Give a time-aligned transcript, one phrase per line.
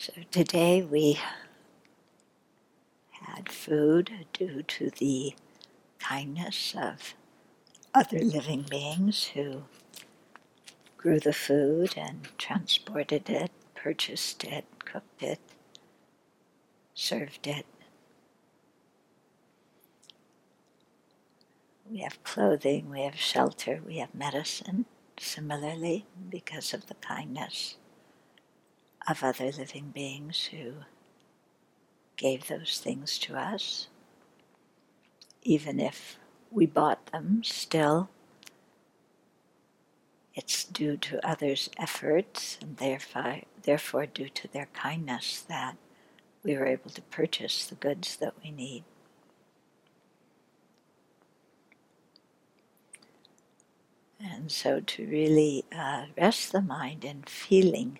[0.00, 1.18] So today we
[3.10, 5.34] had food due to the
[5.98, 7.14] kindness of
[7.92, 9.64] other living beings who
[10.96, 15.40] grew the food and transported it, purchased it, cooked it,
[16.94, 17.66] served it.
[21.90, 24.84] We have clothing, we have shelter, we have medicine,
[25.18, 27.78] similarly, because of the kindness
[29.08, 30.72] of other living beings who
[32.16, 33.88] gave those things to us.
[35.42, 36.18] Even if
[36.50, 38.10] we bought them, still
[40.34, 45.76] it's due to others' efforts and therefore, therefore due to their kindness that
[46.44, 48.84] we were able to purchase the goods that we need.
[54.20, 57.98] And so to really uh, rest the mind in feeling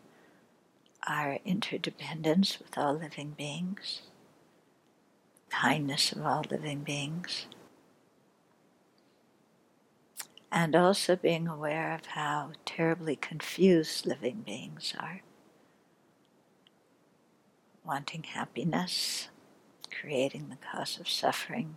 [1.09, 4.03] our interdependence with all living beings,
[5.49, 7.47] kindness of all living beings,
[10.53, 15.23] and also being aware of how terribly confused living beings are.
[17.85, 19.29] Wanting happiness,
[19.91, 21.77] creating the cause of suffering,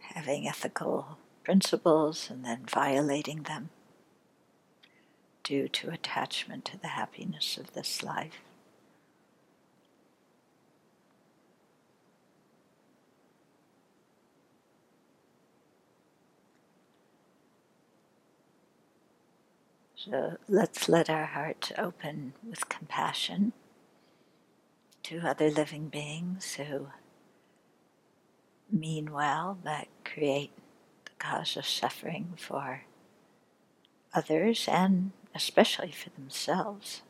[0.00, 3.70] having ethical principles and then violating them
[5.42, 8.40] due to attachment to the happiness of this life.
[20.04, 23.52] So let's let our hearts open with compassion
[25.04, 26.88] to other living beings who
[28.70, 30.50] mean well but create
[31.04, 32.82] the cause of suffering for
[34.12, 37.02] others and especially for themselves.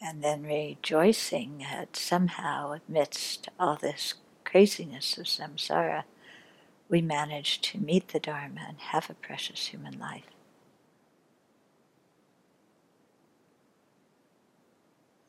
[0.00, 6.04] and then rejoicing that somehow, amidst all this craziness of samsara,
[6.88, 10.24] we manage to meet the Dharma and have a precious human life.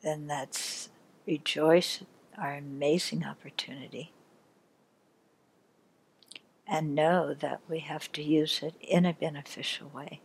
[0.02, 0.88] Then let's
[1.26, 2.02] rejoice
[2.38, 4.12] our amazing opportunity
[6.66, 10.20] and know that we have to use it in a beneficial way.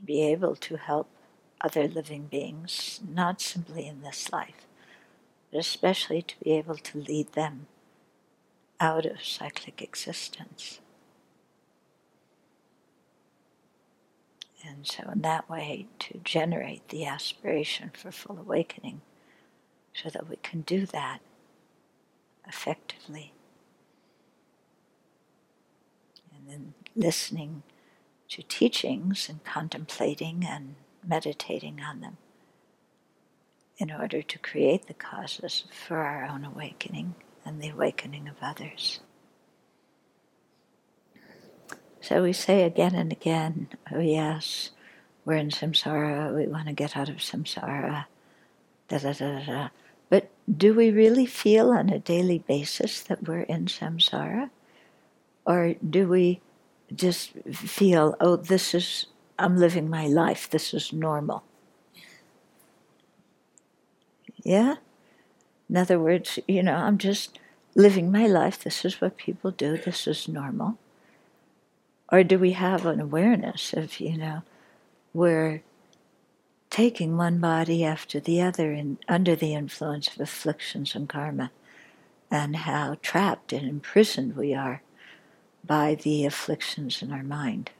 [0.00, 1.08] to be able to help
[1.60, 4.66] other living beings, not simply in this life,
[5.50, 7.66] but especially to be able to lead them
[8.80, 10.80] out of cyclic existence.
[14.66, 19.00] And so, in that way, to generate the aspiration for full awakening
[19.94, 21.20] so that we can do that
[22.46, 23.32] effectively.
[26.34, 27.62] And then listening
[28.28, 32.18] to teachings and contemplating and meditating on them
[33.78, 39.00] in order to create the causes for our own awakening and the awakening of others.
[42.00, 44.70] So we say again and again, oh yes,
[45.24, 48.06] we're in samsara, we want to get out of samsara,
[48.88, 49.68] da da da da.
[50.08, 54.50] But do we really feel on a daily basis that we're in samsara?
[55.44, 56.40] Or do we
[56.94, 59.06] just feel, oh, this is,
[59.38, 61.44] I'm living my life, this is normal.
[64.42, 64.76] Yeah?
[65.68, 67.38] In other words, you know, I'm just
[67.74, 70.78] living my life, this is what people do, this is normal.
[72.12, 74.42] Or do we have an awareness of, you know,
[75.14, 75.62] we're
[76.68, 81.50] taking one body after the other in, under the influence of afflictions and karma,
[82.30, 84.82] and how trapped and imprisoned we are
[85.64, 87.70] by the afflictions in our mind.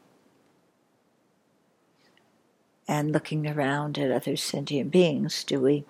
[2.86, 5.84] And looking around at other sentient beings, do we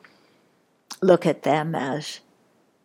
[1.00, 2.20] look at them as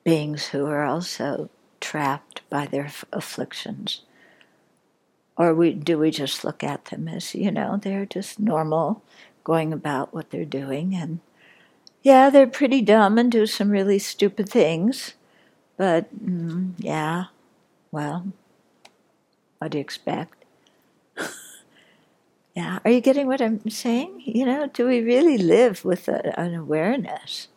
[0.05, 1.49] beings who are also
[1.81, 4.01] trapped by their afflictions?
[5.37, 9.03] Or we, do we just look at them as, you know, they're just normal,
[9.43, 10.96] going about what they're doing?
[10.96, 11.20] And
[12.03, 15.16] yeah, they're pretty dumb and do some really stupid things,
[15.76, 17.26] but mm, yeah,
[17.91, 18.28] well,
[19.58, 20.46] what do you expect?
[22.55, 24.22] yeah, are you getting what I'm saying?
[24.23, 27.47] You know, do we really live with a, an awareness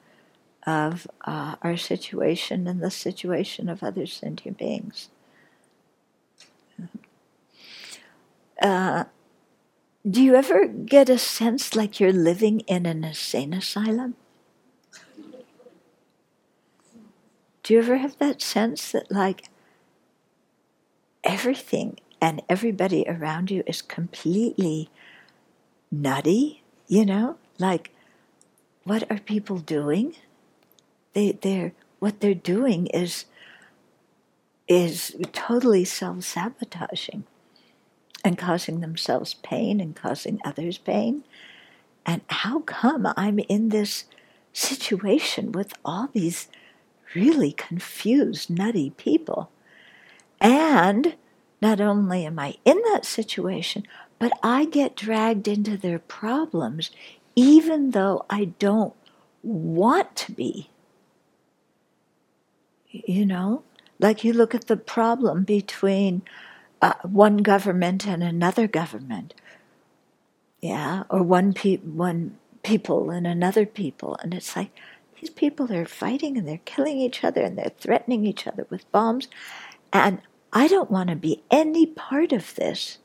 [0.67, 5.11] of uh, our situation and the situation of other sentient beings?
[8.61, 9.05] Uh,
[10.09, 14.17] do you ever get a sense like you're living in an insane asylum?
[17.63, 19.51] Do you ever have that sense that, like,
[21.23, 24.89] everything and everybody around you is completely
[25.91, 26.63] nutty?
[26.87, 27.91] You know, like,
[28.85, 30.15] what are people doing?
[31.13, 33.27] They, they're what they're doing is
[34.67, 37.25] is totally self-sabotaging
[38.25, 41.25] and causing themselves pain and causing others pain.
[42.05, 44.05] And how come I'm in this
[44.53, 46.49] situation with all these
[47.15, 49.51] really confused, nutty people?
[50.41, 51.17] And
[51.61, 53.85] not only am I in that situation,
[54.19, 56.91] but I get dragged into their problems
[57.35, 58.95] even though I don't
[59.45, 60.71] want to be.
[62.91, 63.63] You know,
[64.01, 66.23] like you look at the problem between
[66.81, 69.35] uh, one government and another government,
[70.61, 74.71] yeah, or one pe- one people and another people, and it's like
[75.21, 78.91] these people are fighting and they're killing each other and they're threatening each other with
[78.93, 79.29] bombs,
[79.93, 80.21] and
[80.53, 82.99] I don't want to be any part of this.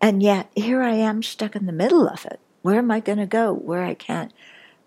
[0.00, 2.40] And yet here I am stuck in the middle of it.
[2.62, 3.52] Where am I going to go?
[3.52, 4.32] Where I can't,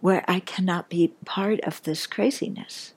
[0.01, 2.93] where I cannot be part of this craziness.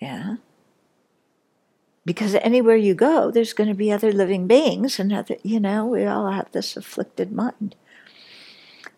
[0.00, 0.36] Yeah.
[2.04, 5.86] Because anywhere you go, there's going to be other living beings, and other, you know,
[5.86, 7.76] we all have this afflicted mind.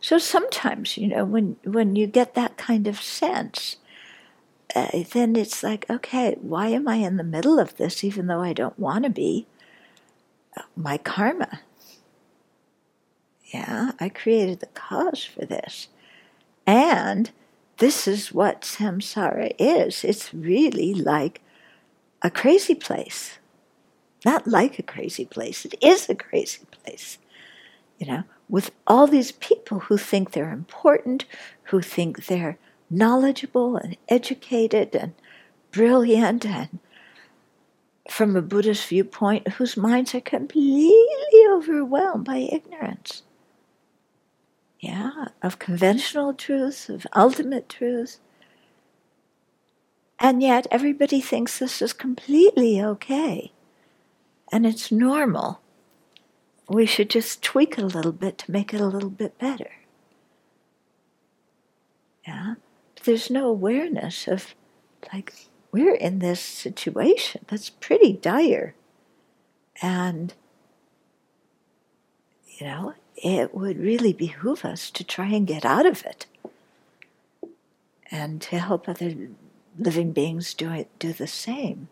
[0.00, 3.76] So sometimes, you know, when when you get that kind of sense,
[4.74, 8.40] uh, then it's like, okay, why am I in the middle of this, even though
[8.40, 9.46] I don't want to be?
[10.76, 11.60] My karma.
[13.52, 15.88] Yeah, I created the cause for this,
[16.66, 17.30] and
[17.78, 20.04] this is what samsara is.
[20.04, 21.41] It's really like
[22.22, 23.38] a crazy place.
[24.24, 27.18] Not like a crazy place, it is a crazy place.
[27.98, 31.24] You know, with all these people who think they're important,
[31.64, 32.58] who think they're
[32.90, 35.14] knowledgeable and educated and
[35.70, 36.78] brilliant and
[38.10, 43.22] from a Buddhist viewpoint, whose minds are completely overwhelmed by ignorance
[44.82, 48.18] yeah, of conventional truths, of ultimate truths.
[50.22, 53.50] And yet everybody thinks this is completely okay
[54.52, 55.60] and it's normal.
[56.68, 59.72] We should just tweak it a little bit to make it a little bit better.
[62.24, 62.54] Yeah?
[62.94, 64.54] But there's no awareness of,
[65.12, 65.34] like,
[65.72, 68.76] we're in this situation that's pretty dire.
[69.82, 70.34] And,
[72.46, 76.26] you know, it would really behoove us to try and get out of it
[78.08, 79.12] and to help other
[79.78, 81.88] living beings do it, do the same.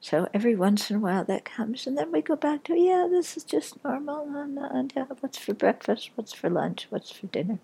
[0.00, 3.08] So every once in a while that comes, and then we go back to, yeah,
[3.10, 4.28] this is just normal.
[4.36, 6.10] And, and yeah, what's for breakfast?
[6.14, 6.86] What's for lunch?
[6.90, 7.58] What's for dinner?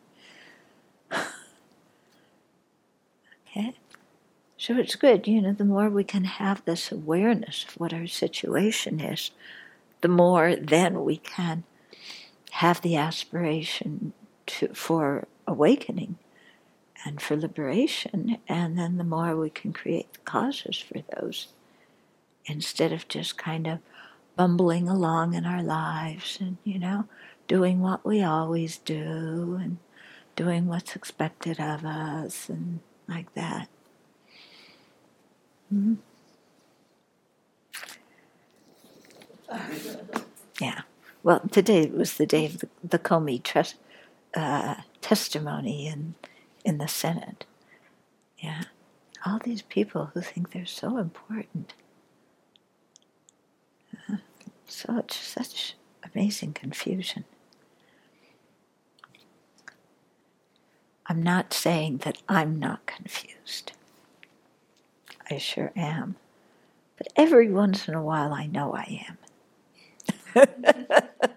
[3.46, 3.74] okay.
[4.56, 8.08] So it's good, you know, the more we can have this awareness of what our
[8.08, 9.30] situation is,
[10.00, 11.62] the more then we can
[12.50, 14.12] have the aspiration
[14.46, 16.18] to, for awakening
[17.04, 21.48] and for liberation, and then the more we can create the causes for those
[22.46, 23.78] instead of just kind of
[24.36, 27.06] bumbling along in our lives and, you know,
[27.48, 29.78] doing what we always do and
[30.36, 33.68] doing what's expected of us and like that.
[35.72, 35.94] Mm-hmm.
[40.60, 40.82] Yeah.
[41.22, 43.76] Well, today was the day of the, the Comey trust,
[44.34, 46.14] uh, testimony in
[46.64, 47.44] in the Senate.
[48.38, 48.62] Yeah.
[49.24, 51.74] All these people who think they're so important.
[54.10, 54.16] Uh,
[54.66, 55.74] such such
[56.14, 57.24] amazing confusion.
[61.06, 63.72] I'm not saying that I'm not confused.
[65.30, 66.16] I sure am.
[66.96, 69.06] But every once in a while, I know I
[70.34, 70.48] am.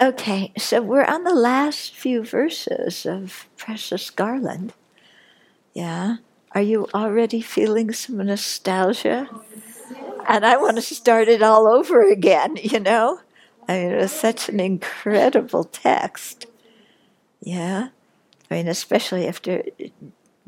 [0.00, 4.72] okay, so we're on the last few verses of Precious Garland.
[5.74, 6.16] Yeah.
[6.52, 9.28] Are you already feeling some nostalgia?
[10.26, 13.20] And I want to start it all over again, you know?
[13.68, 16.46] I mean, it was such an incredible text.
[17.40, 17.88] Yeah.
[18.50, 19.62] I mean, especially after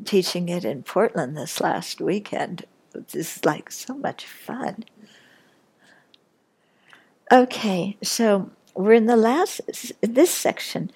[0.05, 2.65] teaching it in Portland this last weekend.
[2.93, 4.83] It's like so much fun.
[7.31, 9.61] Okay, so we're in the last,
[10.01, 10.91] this section.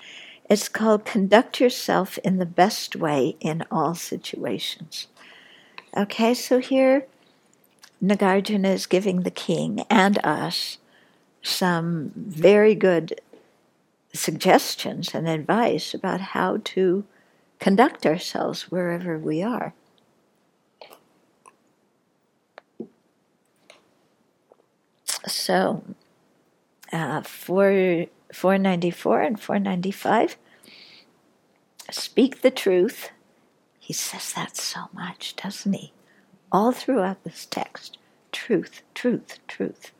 [0.50, 5.08] It's called Conduct Yourself in the Best Way in All Situations.
[5.96, 7.08] Okay, so here
[8.04, 10.78] Nagarjuna is giving the king and us
[11.42, 13.22] some very good
[14.14, 17.06] suggestions and advice about how to
[17.60, 19.74] conduct ourselves wherever we are.
[25.28, 25.84] So,
[26.96, 30.38] uh, 4, 494 and 495
[31.92, 33.12] speak the truth.
[33.80, 35.94] He says that so much, doesn't he?
[36.52, 37.98] All throughout this text
[38.32, 39.92] truth, truth, truth.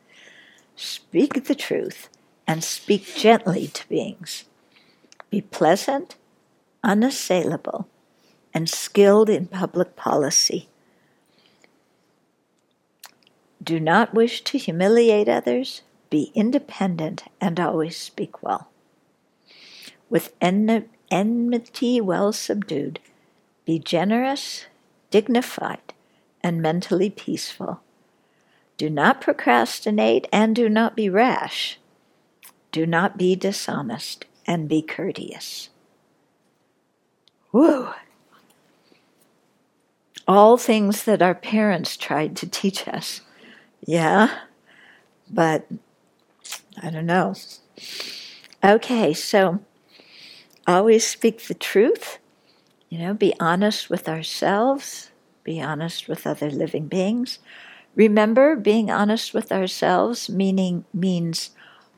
[0.74, 2.08] Speak the truth
[2.46, 4.44] and speak gently to beings.
[5.30, 6.16] Be pleasant,
[6.84, 7.88] unassailable,
[8.52, 10.68] and skilled in public policy.
[13.62, 15.82] Do not wish to humiliate others.
[16.10, 18.68] Be independent and always speak well.
[20.08, 23.00] With en- enmity well subdued,
[23.64, 24.66] be generous,
[25.10, 25.94] dignified,
[26.42, 27.80] and mentally peaceful.
[28.76, 31.78] Do not procrastinate and do not be rash.
[32.70, 35.70] Do not be dishonest and be courteous.
[37.52, 37.88] Woo!
[40.28, 43.22] All things that our parents tried to teach us.
[43.86, 44.40] Yeah,
[45.30, 45.66] but
[46.82, 47.34] I don't know.
[48.62, 49.60] Okay, so
[50.66, 52.18] always speak the truth.
[52.88, 55.10] You know, be honest with ourselves,
[55.44, 57.38] be honest with other living beings.
[57.94, 61.50] Remember, being honest with ourselves meaning means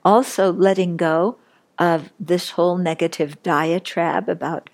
[0.05, 1.37] also letting go
[1.78, 4.71] of this whole negative diatribe about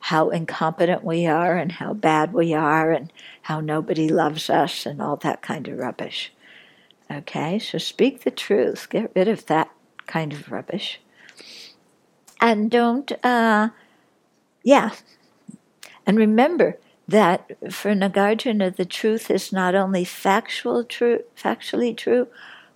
[0.00, 3.10] how incompetent we are and how bad we are and
[3.42, 6.33] how nobody loves us and all that kind of rubbish.
[7.10, 8.88] Okay, so speak the truth.
[8.90, 9.70] Get rid of that
[10.06, 11.00] kind of rubbish.
[12.40, 13.70] And don't, uh,
[14.62, 14.90] yeah.
[16.06, 22.28] And remember, that for Nagarjuna, the truth is not only factual true, factually true,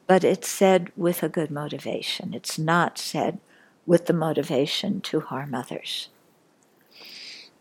[0.06, 2.34] but it's said with a good motivation.
[2.34, 3.38] It's not said
[3.86, 6.08] with the motivation to harm others.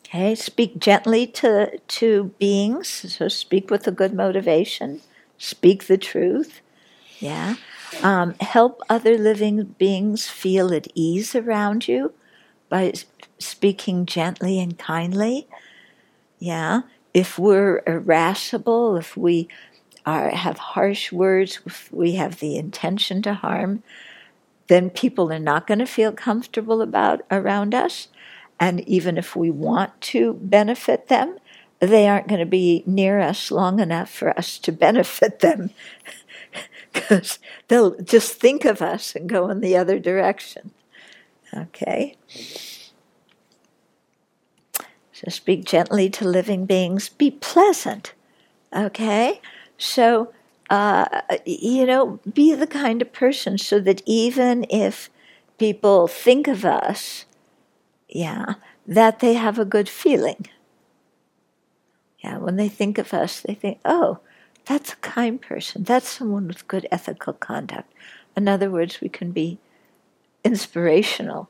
[0.05, 5.01] Okay, speak gently to, to beings, so speak with a good motivation,
[5.37, 6.61] speak the truth.
[7.19, 7.55] Yeah.
[8.03, 12.13] Um, help other living beings feel at ease around you
[12.69, 12.93] by
[13.39, 15.47] speaking gently and kindly.
[16.39, 16.81] Yeah.
[17.13, 19.47] If we're irascible, if we
[20.05, 23.83] are, have harsh words, if we have the intention to harm,
[24.67, 28.09] then people are not going to feel comfortable about around us.
[28.59, 31.37] And even if we want to benefit them,
[31.79, 35.69] they aren't going to be near us long enough for us to benefit them
[36.93, 40.71] because they'll just think of us and go in the other direction.
[41.53, 42.15] Okay?
[45.13, 47.09] So speak gently to living beings.
[47.09, 48.13] Be pleasant.
[48.75, 49.41] Okay?
[49.77, 50.33] So,
[50.69, 55.09] uh, you know, be the kind of person so that even if
[55.57, 57.25] people think of us,
[58.09, 58.55] yeah,
[58.85, 60.47] that they have a good feeling.
[62.35, 64.19] When they think of us, they think, oh,
[64.65, 65.83] that's a kind person.
[65.83, 67.91] That's someone with good ethical conduct.
[68.35, 69.59] In other words, we can be
[70.43, 71.49] inspirational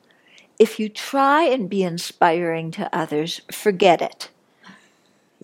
[0.58, 4.30] if you try and be inspiring to others, forget it.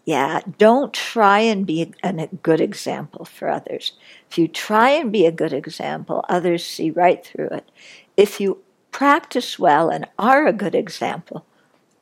[0.05, 3.93] Yeah, don't try and be a good example for others.
[4.31, 7.71] If you try and be a good example, others see right through it.
[8.17, 11.47] If you practice well and are a good example,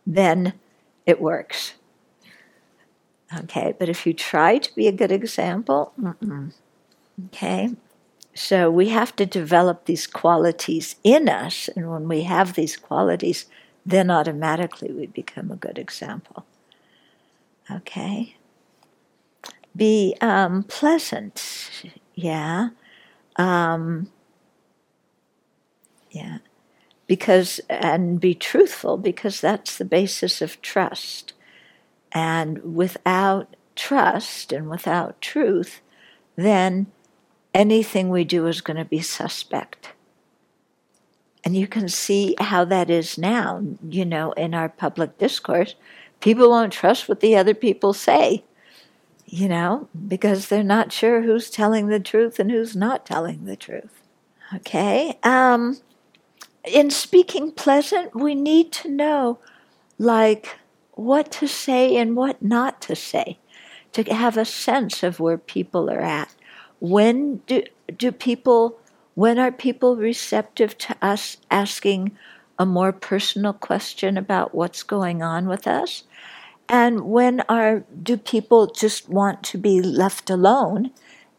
[0.04, 0.54] then
[1.06, 1.74] it works.
[3.38, 5.92] Okay, but if you try to be a good example,
[7.26, 7.70] okay,
[8.34, 13.46] so we have to develop these qualities in us, and when we have these qualities,
[13.86, 16.44] then automatically we become a good example.
[17.70, 18.36] Okay?
[19.74, 21.70] Be um, pleasant,
[22.14, 22.70] yeah.
[23.36, 24.10] Um,
[26.10, 26.38] yeah.
[27.06, 31.32] Because, and be truthful, because that's the basis of trust.
[32.14, 35.80] And without trust and without truth,
[36.36, 36.86] then
[37.54, 39.90] anything we do is going to be suspect.
[41.44, 45.74] And you can see how that is now, you know, in our public discourse.
[46.20, 48.44] People won't trust what the other people say,
[49.26, 53.56] you know, because they're not sure who's telling the truth and who's not telling the
[53.56, 54.02] truth.
[54.54, 55.18] Okay?
[55.24, 55.78] Um,
[56.64, 59.40] in speaking pleasant, we need to know,
[59.98, 60.58] like,
[60.92, 63.38] what to say and what not to say,
[63.92, 66.34] to have a sense of where people are at
[66.82, 67.62] when do,
[67.96, 68.76] do people
[69.14, 72.10] when are people receptive to us asking
[72.58, 76.02] a more personal question about what's going on with us
[76.68, 80.90] and when are do people just want to be left alone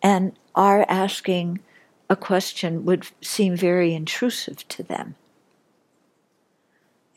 [0.02, 1.60] and are asking
[2.10, 5.16] a question would seem very intrusive to them.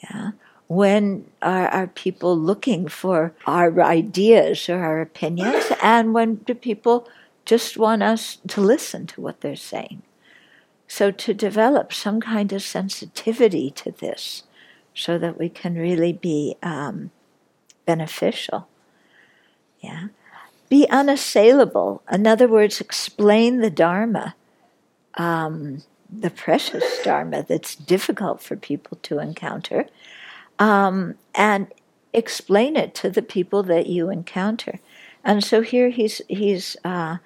[0.02, 0.30] Yeah.
[0.68, 7.08] When are, are people looking for our ideas or our opinions, and when do people
[7.44, 10.02] just want us to listen to what they're saying?
[10.88, 14.44] So, to develop some kind of sensitivity to this
[14.94, 17.10] so that we can really be um,
[17.84, 18.66] beneficial.
[19.80, 20.08] Yeah.
[20.68, 22.02] Be unassailable.
[22.10, 24.34] In other words, explain the Dharma,
[25.14, 29.86] um, the precious Dharma that's difficult for people to encounter,
[30.58, 31.68] um, and
[32.12, 34.80] explain it to the people that you encounter.
[35.24, 37.18] And so here he's he's uh,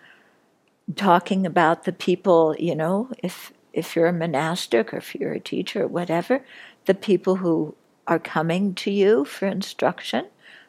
[0.97, 5.41] talking about the people, you know, if if you're a monastic or if you're a
[5.41, 6.45] teacher or whatever,
[6.87, 7.75] the people who
[8.07, 10.27] are coming to you for instruction.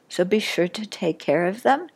[0.07, 1.87] So be sure to take care of them.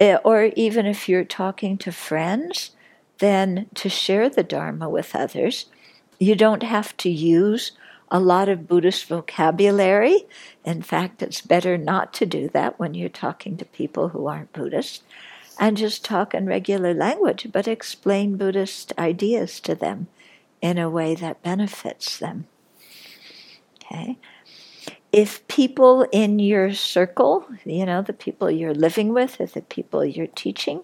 [0.00, 2.72] Eh, or even if you're talking to friends,
[3.18, 5.66] then to share the Dharma with others.
[6.18, 7.72] You don't have to use
[8.12, 10.26] a lot of Buddhist vocabulary.
[10.64, 14.52] In fact, it's better not to do that when you're talking to people who aren't
[14.52, 15.02] Buddhist.
[15.58, 20.08] And just talk in regular language, but explain Buddhist ideas to them
[20.60, 22.46] in a way that benefits them.
[23.76, 24.18] Okay?
[25.10, 30.04] If people in your circle, you know, the people you're living with, or the people
[30.04, 30.82] you're teaching,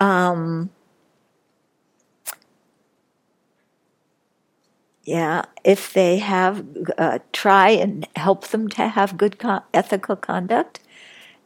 [0.00, 0.70] um,
[5.08, 6.66] yeah, if they have,
[6.98, 10.80] uh, try and help them to have good co- ethical conduct.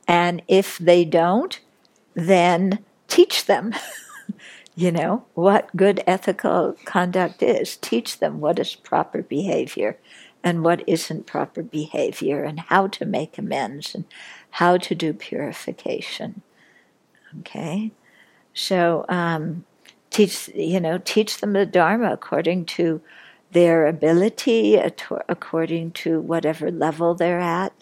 [0.09, 1.61] And if they don't,
[2.15, 3.73] then teach them,
[4.75, 7.77] you know, what good ethical conduct is.
[7.77, 9.97] Teach them what is proper behavior
[10.43, 14.07] and what isn't proper behavior and how to make amends and
[14.51, 16.43] how to do purification.
[17.39, 17.93] Okay?
[18.55, 19.65] So, um,
[20.11, 23.01] teach, you know, teach them the Dharma according to
[23.53, 27.73] their ability according to whatever level they're at.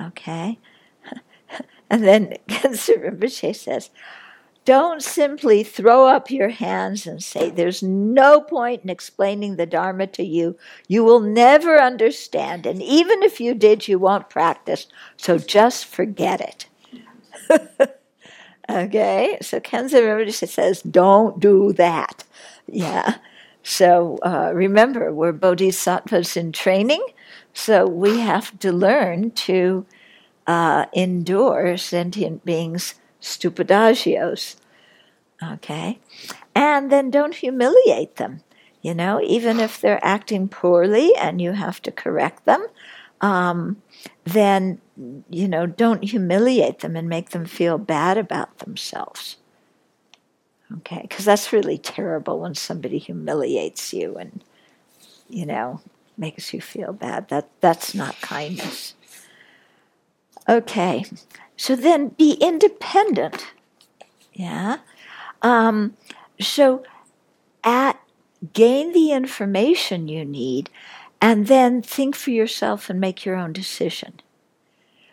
[0.00, 0.58] Okay?
[1.90, 3.90] And then Khensur Rinpoche says,
[4.64, 10.06] don't simply throw up your hands and say, There's no point in explaining the Dharma
[10.08, 10.56] to you.
[10.86, 12.64] You will never understand.
[12.64, 14.86] And even if you did, you won't practice.
[15.16, 16.66] So just forget it.
[18.70, 19.38] okay?
[19.42, 22.22] So Khensur Rinpoche says, Don't do that.
[22.68, 23.16] Yeah.
[23.62, 27.04] So uh, remember, we're bodhisattvas in training,
[27.52, 29.86] so we have to learn to
[30.46, 34.56] uh, endure sentient beings' stupidagios.
[35.42, 36.00] Okay?
[36.54, 38.42] And then don't humiliate them.
[38.80, 42.66] You know, even if they're acting poorly and you have to correct them,
[43.20, 43.80] um,
[44.24, 44.80] then,
[45.30, 49.36] you know, don't humiliate them and make them feel bad about themselves.
[50.78, 54.42] Okay, because that's really terrible when somebody humiliates you and,
[55.28, 55.80] you know,
[56.16, 57.28] makes you feel bad.
[57.28, 58.94] That that's not kindness.
[60.48, 61.04] Okay,
[61.56, 63.52] so then be independent.
[64.32, 64.78] Yeah.
[65.42, 65.96] Um,
[66.40, 66.84] so
[67.64, 68.00] at
[68.52, 70.70] gain the information you need
[71.20, 74.20] and then think for yourself and make your own decision.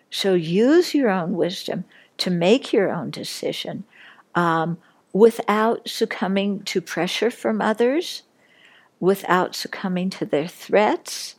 [0.10, 1.86] So use your own wisdom
[2.18, 3.84] to make your own decision.
[4.34, 4.78] Um,
[5.14, 8.24] without succumbing to pressure from others,
[9.00, 11.36] without succumbing to their threats,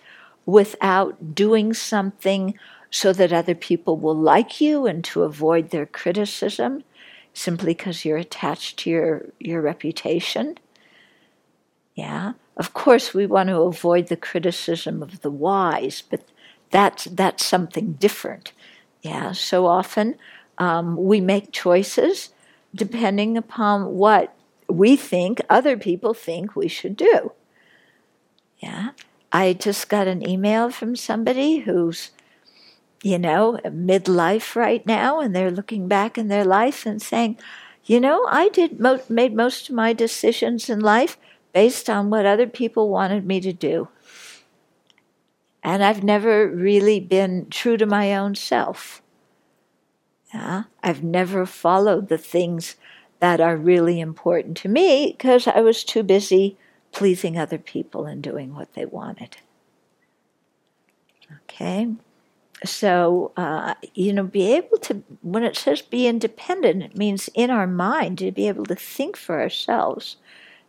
[0.47, 2.59] without doing something
[2.91, 6.83] so that other people will like you and to avoid their criticism
[7.33, 10.59] simply because you're attached to your, your reputation.
[11.95, 12.33] Yeah.
[12.57, 16.25] Of course, we want to avoid the criticism of the wise, but
[16.71, 18.53] that's, that's something different.
[19.03, 19.33] Yeah.
[19.33, 20.17] So often
[20.59, 22.31] um, we make choices
[22.75, 24.35] depending upon what
[24.69, 27.33] we think other people think we should do.
[28.59, 28.91] Yeah.
[29.33, 32.11] I just got an email from somebody who's,
[33.03, 37.39] you know, midlife right now, and they're looking back in their life and saying,
[37.85, 41.17] you know, I did mo- made most of my decisions in life
[41.53, 43.89] based on what other people wanted me to do.
[45.63, 49.03] And I've never really been true to my own self.
[50.33, 50.65] Yeah?
[50.83, 52.77] I've never followed the things
[53.21, 56.57] that are really important to me because I was too busy
[56.93, 59.37] pleasing other people and doing what they wanted.
[61.45, 61.89] Okay?
[62.65, 67.51] So, uh, you know, be able to, when it says be independent, it means in
[67.51, 70.17] our mind to be able to think for ourselves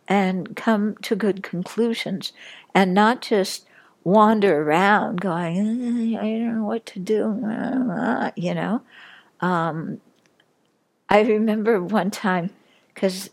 [0.07, 2.33] and come to good conclusions
[2.73, 3.65] and not just
[4.03, 8.81] wander around going, I don't know what to do, you know.
[9.41, 10.01] Um,
[11.09, 12.51] I remember one time,
[12.93, 13.29] because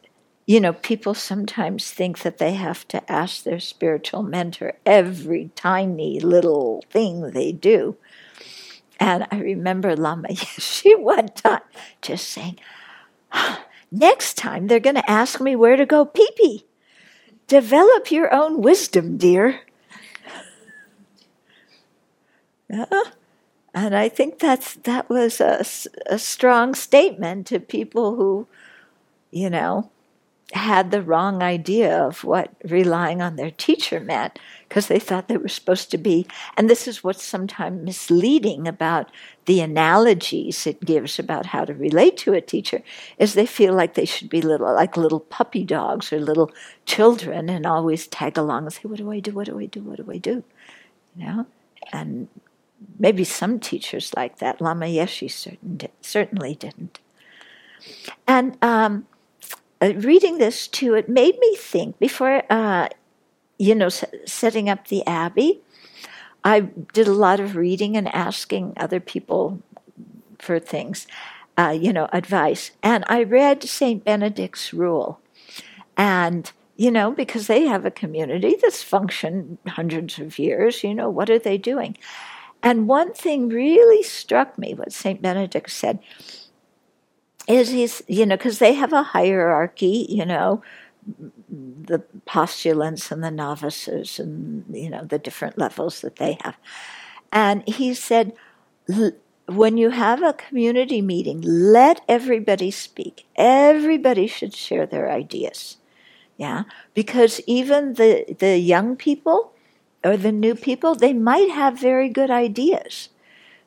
[0.47, 6.21] you know, people sometimes think that they have to ask their spiritual mentor every tiny
[6.21, 7.99] little thing they do.
[8.99, 11.61] And I remember Lama Yeshe one time
[12.01, 12.59] just saying,
[13.91, 16.65] Next time they're going to ask me where to go pee pee.
[17.47, 19.61] Develop your own wisdom, dear.
[22.71, 22.87] Yeah.
[23.75, 25.65] And I think that's that was a,
[26.07, 28.47] a strong statement to people who,
[29.31, 29.91] you know,
[30.53, 35.37] had the wrong idea of what relying on their teacher meant because they thought they
[35.37, 36.27] were supposed to be
[36.57, 39.11] and this is what's sometimes misleading about
[39.45, 42.83] the analogies it gives about how to relate to a teacher
[43.19, 46.51] is they feel like they should be little like little puppy dogs or little
[46.87, 49.33] children and always tag along and say what do i do?
[49.33, 49.83] What do i do?
[49.83, 50.43] What do i do?
[51.15, 51.47] You know?
[51.93, 52.29] And
[52.99, 57.01] maybe some teachers like that lama yeshe certain, certainly didn't
[58.27, 59.07] and um,
[59.81, 62.89] uh, reading this too, it made me think before, uh,
[63.59, 65.61] you know, s- setting up the Abbey,
[66.45, 69.61] I did a lot of reading and asking other people
[70.39, 71.07] for things,
[71.57, 72.71] uh, you know, advice.
[72.83, 74.05] And I read St.
[74.05, 75.21] Benedict's Rule.
[75.97, 81.11] And, you know, because they have a community that's functioned hundreds of years, you know,
[81.11, 81.97] what are they doing?
[82.63, 85.23] And one thing really struck me, what St.
[85.23, 86.01] Benedict said
[87.49, 90.63] is he's you know because they have a hierarchy you know
[91.49, 96.57] the postulants and the novices and you know the different levels that they have.
[97.33, 98.35] And he said
[99.47, 103.27] when you have a community meeting let everybody speak.
[103.37, 105.79] Everybody should share their ideas.
[106.37, 106.65] Yeah?
[106.95, 109.53] Because even the the young people
[110.05, 113.09] or the new people they might have very good ideas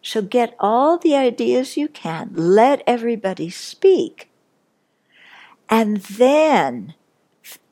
[0.01, 4.29] so get all the ideas you can, let everybody speak,
[5.69, 6.95] and then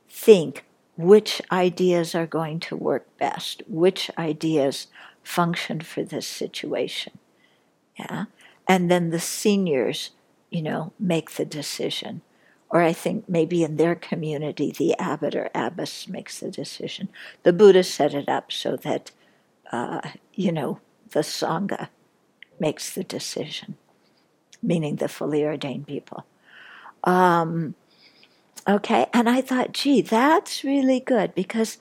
[0.07, 0.63] think
[0.95, 4.87] which ideas are going to work best, which ideas
[5.23, 7.17] function for this situation.
[7.97, 8.25] Yeah.
[8.67, 10.11] And then the seniors,
[10.51, 12.21] you know, make the decision.
[12.69, 17.09] Or I think maybe in their community, the abbot or abbess makes the decision.
[17.43, 19.11] The Buddha set it up so that,
[19.71, 20.01] uh,
[20.35, 20.79] you know,
[21.11, 21.89] the Sangha
[22.59, 23.75] makes the decision,
[24.61, 26.25] meaning the fully ordained people.
[27.03, 27.73] Um,
[28.67, 31.79] okay, and I thought, gee, that's really good because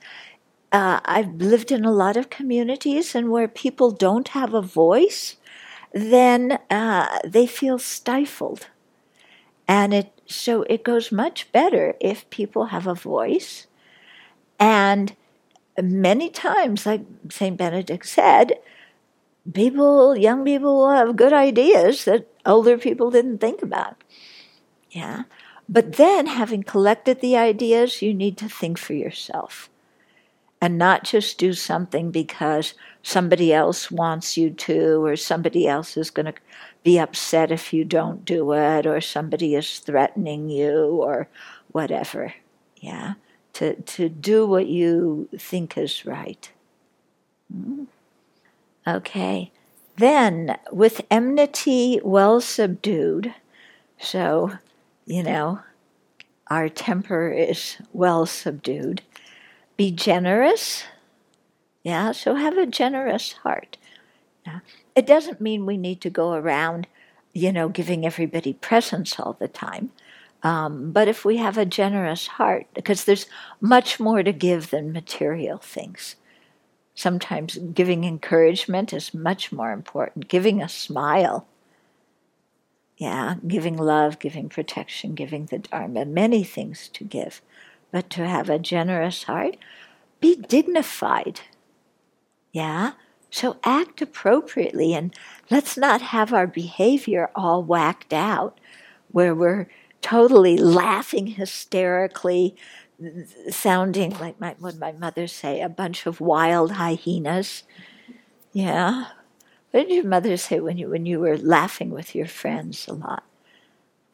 [0.71, 5.35] uh, I've lived in a lot of communities and where people don't have a voice,
[5.93, 8.67] then uh, they feel stifled.
[9.67, 13.65] And it so it goes much better if people have a voice.
[14.59, 15.15] And
[15.81, 17.57] many times, like St.
[17.57, 18.59] Benedict said,
[19.51, 23.95] people, young people have good ideas that older people didn't think about.
[24.91, 25.23] Yeah.
[25.67, 29.69] But then, having collected the ideas, you need to think for yourself
[30.61, 36.11] and not just do something because somebody else wants you to, or somebody else is
[36.11, 36.33] going to
[36.83, 41.27] be upset if you don't do it, or somebody is threatening you, or
[41.71, 42.33] whatever.
[42.77, 43.13] Yeah.
[43.53, 46.49] To, to do what you think is right.
[47.53, 47.83] Mm-hmm.
[48.87, 49.51] Okay.
[49.97, 53.33] Then, with enmity well subdued,
[53.99, 54.53] so,
[55.05, 55.59] you know,
[56.47, 59.01] our temper is well subdued,
[59.75, 60.85] be generous.
[61.83, 63.77] Yeah, so have a generous heart.
[64.45, 64.59] Yeah.
[64.99, 66.85] It doesn't mean we need to go around,
[67.31, 69.91] you know, giving everybody presents all the time.
[70.43, 73.25] Um, but if we have a generous heart, because there's
[73.61, 76.17] much more to give than material things.
[76.95, 80.27] Sometimes giving encouragement is much more important.
[80.27, 81.47] Giving a smile.
[82.97, 87.41] Yeah, giving love, giving protection, giving the Dharma, many things to give.
[87.89, 89.55] But to have a generous heart,
[90.19, 91.39] be dignified.
[92.51, 92.91] Yeah?
[93.29, 95.13] So act appropriately and
[95.49, 98.59] let's not have our behavior all whacked out
[99.11, 99.67] where we're
[100.01, 102.55] totally laughing hysterically,
[103.49, 107.63] sounding like my, what my mother say, a bunch of wild hyenas.
[108.51, 109.05] Yeah.
[109.71, 112.93] What did your mother say when you when you were laughing with your friends a
[112.93, 113.23] lot?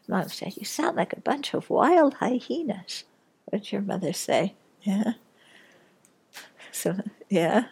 [0.08, 3.06] Mom said, You sound like a bunch of wild hyenas.
[3.46, 4.56] What did your mother say?
[4.82, 5.14] Yeah.
[6.72, 6.98] So
[7.30, 7.66] yeah.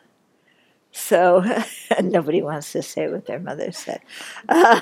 [0.94, 1.44] So
[2.02, 4.02] nobody wants to say what their mother said.
[4.48, 4.82] Uh,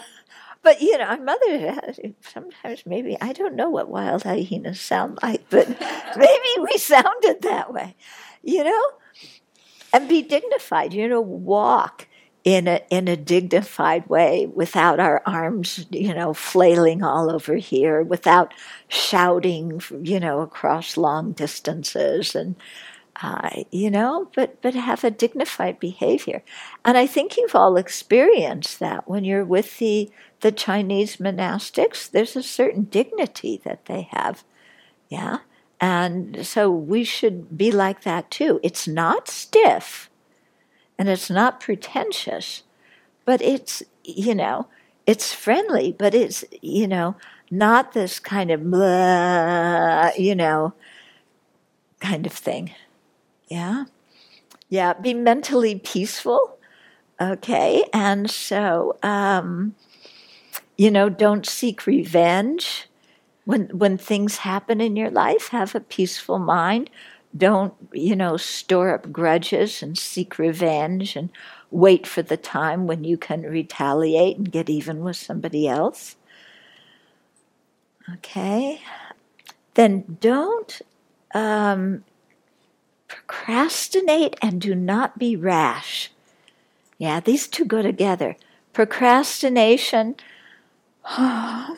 [0.63, 1.81] but you know, our mother
[2.21, 5.67] sometimes maybe I don't know what wild hyenas sound like, but
[6.17, 7.95] maybe we sounded that way,
[8.43, 8.83] you know.
[9.93, 11.21] And be dignified, you know.
[11.21, 12.07] Walk
[12.43, 18.01] in a in a dignified way without our arms you know flailing all over here
[18.01, 18.51] without
[18.87, 22.55] shouting you know across long distances and
[23.23, 26.43] uh, you know but but have a dignified behavior.
[26.85, 30.09] And i think you've all experienced that when you're with the
[30.41, 34.43] the chinese monastics there's a certain dignity that they have.
[35.09, 35.39] Yeah?
[35.79, 38.59] And so we should be like that too.
[38.61, 40.09] It's not stiff
[41.01, 42.61] and it's not pretentious,
[43.25, 44.67] but it's, you know,
[45.07, 47.15] it's friendly, but it's, you know,
[47.49, 50.73] not this kind of blah, you know,
[51.99, 52.71] kind of thing.
[53.51, 53.83] Yeah.
[54.69, 54.93] Yeah.
[54.93, 56.57] Be mentally peaceful.
[57.19, 57.83] Okay.
[57.91, 59.75] And so, um,
[60.77, 62.87] you know, don't seek revenge.
[63.43, 66.89] When, when things happen in your life, have a peaceful mind.
[67.35, 71.29] Don't, you know, store up grudges and seek revenge and
[71.71, 76.15] wait for the time when you can retaliate and get even with somebody else.
[78.13, 78.81] Okay?
[79.73, 80.81] Then don't
[81.33, 82.05] um,
[83.11, 86.11] procrastinate and do not be rash.
[86.97, 88.37] Yeah, these two go together.
[88.73, 90.15] Procrastination.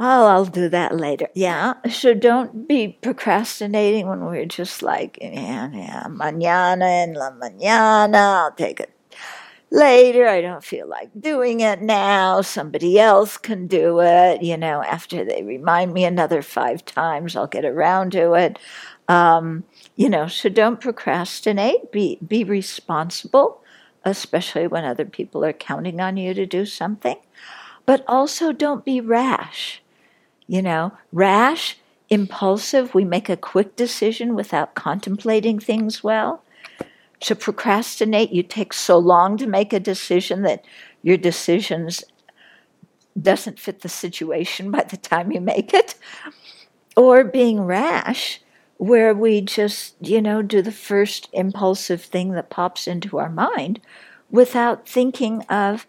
[0.00, 1.28] Oh, I'll do that later.
[1.34, 1.74] Yeah.
[1.88, 8.42] So don't be procrastinating when we're just like, yeah, yeah, mañana en la mañana.
[8.42, 8.93] I'll take it
[9.74, 10.26] later.
[10.28, 12.42] I don't feel like doing it now.
[12.42, 14.42] Somebody else can do it.
[14.42, 18.58] You know, after they remind me another five times, I'll get around to it.
[19.08, 19.64] Um,
[19.96, 21.92] you know, so don't procrastinate.
[21.92, 23.62] Be be responsible,
[24.04, 27.16] especially when other people are counting on you to do something.
[27.86, 29.82] But also don't be rash
[30.46, 31.78] you know, rash,
[32.10, 36.43] impulsive, we make a quick decision without contemplating things well.
[37.24, 40.62] To procrastinate, you take so long to make a decision that
[41.02, 42.04] your decisions
[43.18, 45.94] doesn't fit the situation by the time you make it.
[46.98, 48.42] Or being rash,
[48.76, 53.80] where we just, you know, do the first impulsive thing that pops into our mind
[54.30, 55.86] without thinking of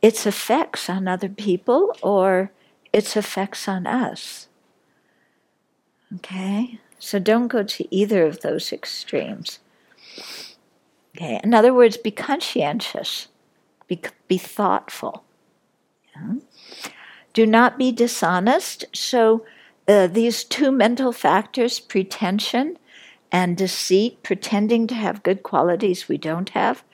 [0.00, 2.52] its effects on other people or
[2.92, 4.46] its effects on us.
[6.14, 6.78] Okay?
[7.00, 9.58] So don't go to either of those extremes.
[11.16, 11.40] Okay?
[11.42, 13.28] In other words, be conscientious,
[13.88, 15.24] be, be thoughtful.
[16.14, 16.34] Yeah?
[17.32, 18.84] Do not be dishonest.
[18.94, 19.44] So
[19.88, 22.78] uh, these two mental factors, pretension
[23.32, 26.84] and deceit, pretending to have good qualities we don't have,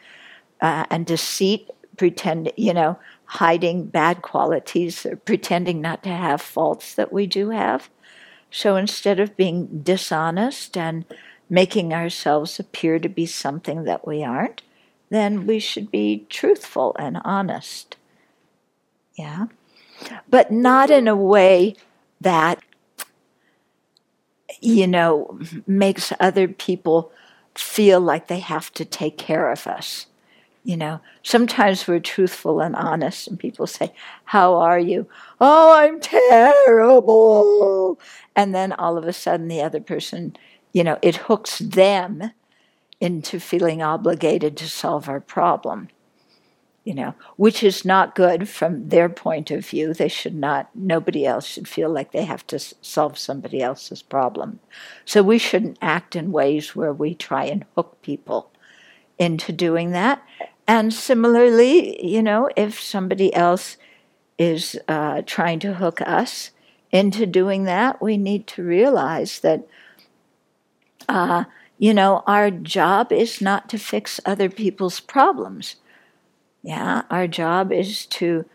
[0.61, 6.95] uh, and deceit, pretend, you know, hiding bad qualities or pretending not to have faults
[6.95, 7.91] that we do have.
[8.51, 11.05] So instead of being dishonest and
[11.53, 14.63] making ourselves appear to be something that we aren't,
[15.11, 17.95] then we should be truthful and honest.
[19.17, 19.49] Yeah?
[20.31, 21.77] But not in a way
[22.23, 22.63] that,
[24.63, 27.13] you know, makes other people
[27.55, 30.07] feel like they have to take care of us.
[30.65, 33.93] You know, sometimes we're truthful and honest, and people say,
[34.25, 35.07] How are you?
[35.39, 37.99] Oh, I'm terrible.
[38.35, 40.35] And then all of a sudden, the other person,
[40.73, 42.33] you know, it hooks them
[43.01, 45.89] into feeling obligated to solve our problem,
[46.85, 49.93] you know, which is not good from their point of view.
[49.93, 54.61] They should not, nobody else should feel like they have to solve somebody else's problem.
[55.05, 58.51] So we shouldn't act in ways where we try and hook people
[59.19, 60.23] into doing that.
[60.67, 63.77] And similarly, you know, if somebody else
[64.39, 66.53] is uh, trying to hook us
[66.91, 69.67] into doing that, we need to realize that,
[71.13, 71.45] uh,
[71.79, 75.77] you know, our job is not to fix other people's problems.
[76.63, 78.47] Yeah, our job is to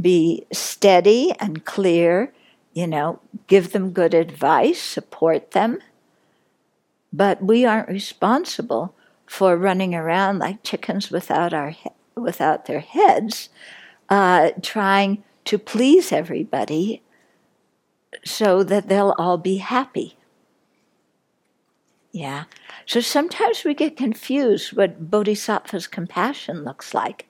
[0.00, 2.32] be steady and clear,
[2.72, 5.80] you know, give them good advice, support them.
[7.12, 8.94] But we aren't responsible
[9.26, 11.74] for running around like chickens without our
[12.14, 13.48] without their heads,
[14.08, 17.02] uh, trying to please everybody
[18.24, 20.16] so that they'll all be happy.
[22.14, 22.44] Yeah.
[22.86, 27.26] So sometimes we get confused what Bodhisattva's compassion looks like.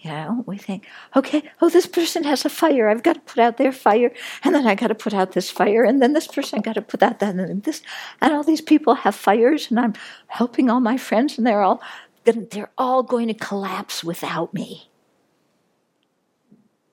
[0.00, 2.88] You know, we think, okay, oh, this person has a fire.
[2.88, 5.50] I've got to put out their fire, and then I got to put out this
[5.52, 7.80] fire, and then this person got to put out that, and this,
[8.20, 9.94] and all these people have fires, and I'm
[10.26, 11.80] helping all my friends, and they're all,
[12.24, 14.90] they're all going to collapse without me.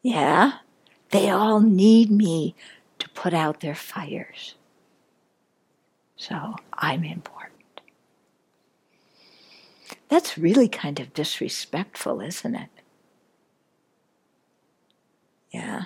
[0.03, 0.59] Yeah,
[1.09, 2.55] they all need me
[2.99, 4.55] to put out their fires.
[6.21, 7.81] So I'm important.
[10.07, 12.69] That's really kind of disrespectful, isn't it?
[15.49, 15.85] Yeah.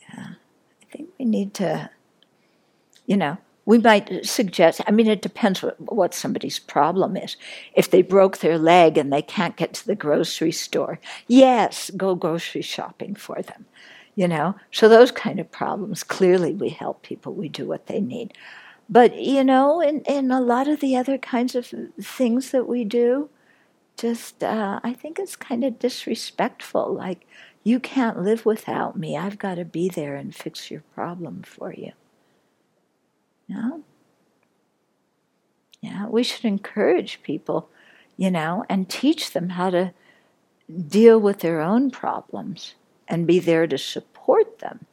[0.00, 0.30] Yeah.
[0.82, 1.90] I think we need to,
[3.06, 7.36] you know, we might suggest, I mean, it depends what, what somebody's problem is.
[7.74, 12.16] If they broke their leg and they can't get to the grocery store, yes, go
[12.16, 13.66] grocery shopping for them.
[14.16, 18.00] You know, so those kind of problems, clearly we help people, we do what they
[18.00, 18.32] need.
[18.88, 22.84] But, you know, in, in a lot of the other kinds of things that we
[22.84, 23.28] do,
[23.96, 26.94] just, uh, I think it's kind of disrespectful.
[26.94, 27.26] Like,
[27.64, 29.16] you can't live without me.
[29.16, 31.92] I've got to be there and fix your problem for you.
[33.48, 33.82] No?
[35.80, 37.68] Yeah, we should encourage people,
[38.16, 39.92] you know, and teach them how to
[40.88, 42.74] deal with their own problems
[43.08, 44.86] and be there to support them.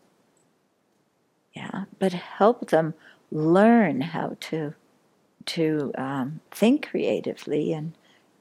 [1.54, 2.94] Yeah, but help them
[3.32, 4.74] learn how to
[5.44, 7.94] to um, think creatively and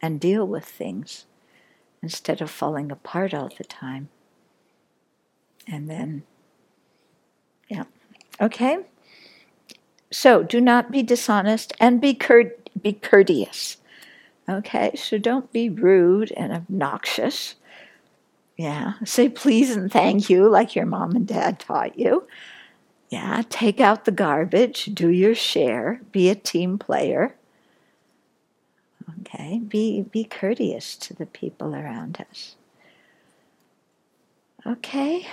[0.03, 1.27] and deal with things
[2.03, 4.09] instead of falling apart all the time.
[5.67, 6.23] And then,
[7.69, 7.85] yeah,
[8.41, 8.79] okay.
[10.11, 13.77] So do not be dishonest and be cur- be courteous.
[14.49, 17.55] Okay, so don't be rude and obnoxious.
[18.61, 22.27] Yeah, say please and thank you like your mom and dad taught you.
[23.09, 27.35] Yeah, take out the garbage, do your share, be a team player.
[29.21, 32.57] Okay, be, be courteous to the people around us.
[34.67, 35.27] Okay.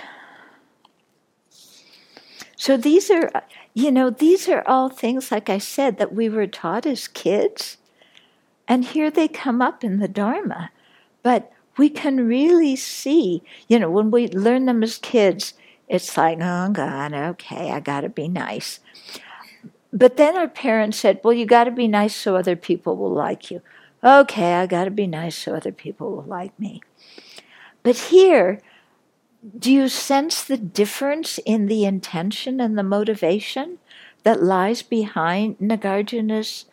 [2.56, 3.30] So these are,
[3.74, 7.76] you know, these are all things, like I said, that we were taught as kids.
[8.66, 10.70] And here they come up in the Dharma.
[11.22, 15.54] But we can really see, you know, when we learn them as kids,
[15.88, 18.80] it's like, oh God, okay, I got to be nice.
[19.92, 23.12] But then our parents said, well, you got to be nice so other people will
[23.12, 23.62] like you.
[24.04, 26.82] Okay, I got to be nice so other people will like me.
[27.82, 28.60] But here,
[29.58, 33.78] do you sense the difference in the intention and the motivation
[34.24, 36.66] that lies behind Nagarjuna's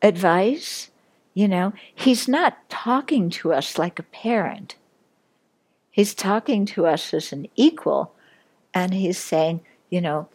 [0.00, 0.90] advice?
[1.34, 4.76] You know, he's not talking to us like a parent.
[5.90, 8.14] He's talking to us as an equal
[8.72, 10.28] and he's saying, you know,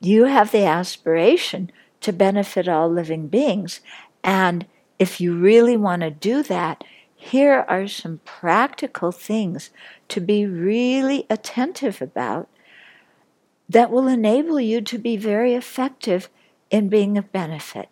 [0.00, 3.80] you have the aspiration to benefit all living beings.
[4.22, 4.66] And
[4.98, 9.70] if you really want to do that, here are some practical things
[10.08, 12.48] to be really attentive about
[13.68, 16.28] that will enable you to be very effective
[16.70, 17.88] in being of benefit.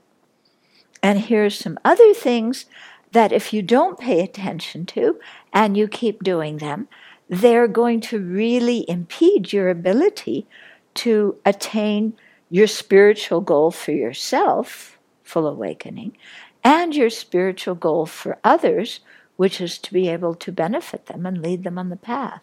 [1.03, 2.67] And here's some other things
[3.11, 5.19] that if you don't pay attention to
[5.53, 6.89] and you keep doing them,
[7.29, 10.47] they're going to really impede your ability
[10.95, 12.15] to attain
[12.51, 16.17] your spiritual goal for yourself, full awakening,
[16.63, 19.01] and your spiritual goal for others,
[19.37, 22.43] which is to be able to benefit them and lead them on the path.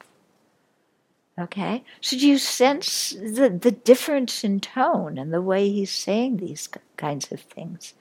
[1.39, 1.83] Okay?
[2.01, 6.67] So do you sense the, the difference in tone and the way he's saying these
[6.97, 7.93] kinds of things?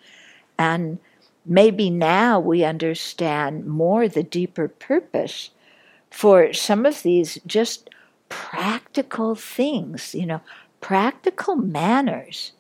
[0.59, 0.99] And
[1.47, 5.51] maybe now we understand more the deeper purpose
[6.11, 7.90] for some of these just
[8.29, 10.40] practical things, you know,
[10.81, 12.53] practical manners.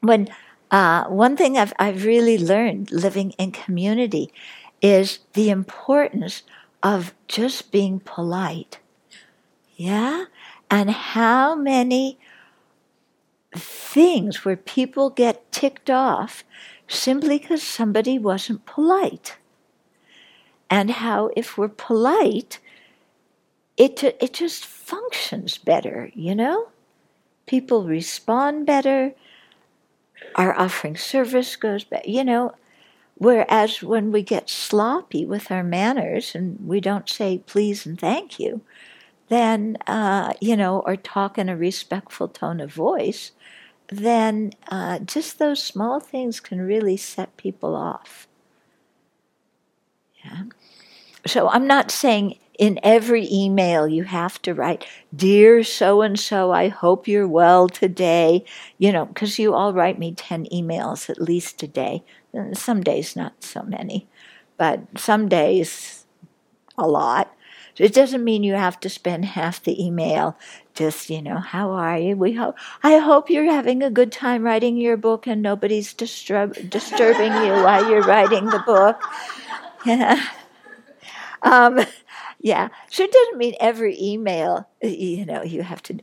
[0.00, 0.28] When
[0.70, 4.32] uh, one thing I've, I've really learned living in community
[4.80, 6.42] is the importance
[6.82, 8.78] of just being polite.
[9.76, 10.26] Yeah?
[10.70, 12.18] And how many
[13.56, 16.44] things where people get ticked off
[16.86, 19.36] simply because somebody wasn't polite
[20.70, 22.58] and how if we're polite,
[23.76, 26.68] it it just functions better, you know?
[27.46, 29.14] People respond better,
[30.34, 32.54] our offering service goes better, you know.
[33.14, 38.38] Whereas when we get sloppy with our manners and we don't say please and thank
[38.38, 38.60] you,
[39.28, 43.32] then, uh, you know, or talk in a respectful tone of voice,
[43.90, 48.28] then uh, just those small things can really set people off.
[50.24, 50.42] Yeah.
[51.26, 54.84] So I'm not saying in every email you have to write,
[55.14, 58.44] Dear so and so, I hope you're well today.
[58.78, 62.02] You know, because you all write me 10 emails at least a day.
[62.52, 64.06] Some days, not so many,
[64.58, 66.04] but some days,
[66.76, 67.34] a lot.
[67.78, 70.36] It doesn't mean you have to spend half the email
[70.74, 72.16] just, you know, how are you?
[72.16, 76.54] We hope I hope you're having a good time writing your book and nobody's disturb,
[76.70, 79.00] disturbing you while you're writing the book.
[79.86, 80.20] Yeah.
[81.42, 81.80] Um,
[82.40, 82.68] yeah.
[82.90, 85.98] So it doesn't mean every email, you know, you have to,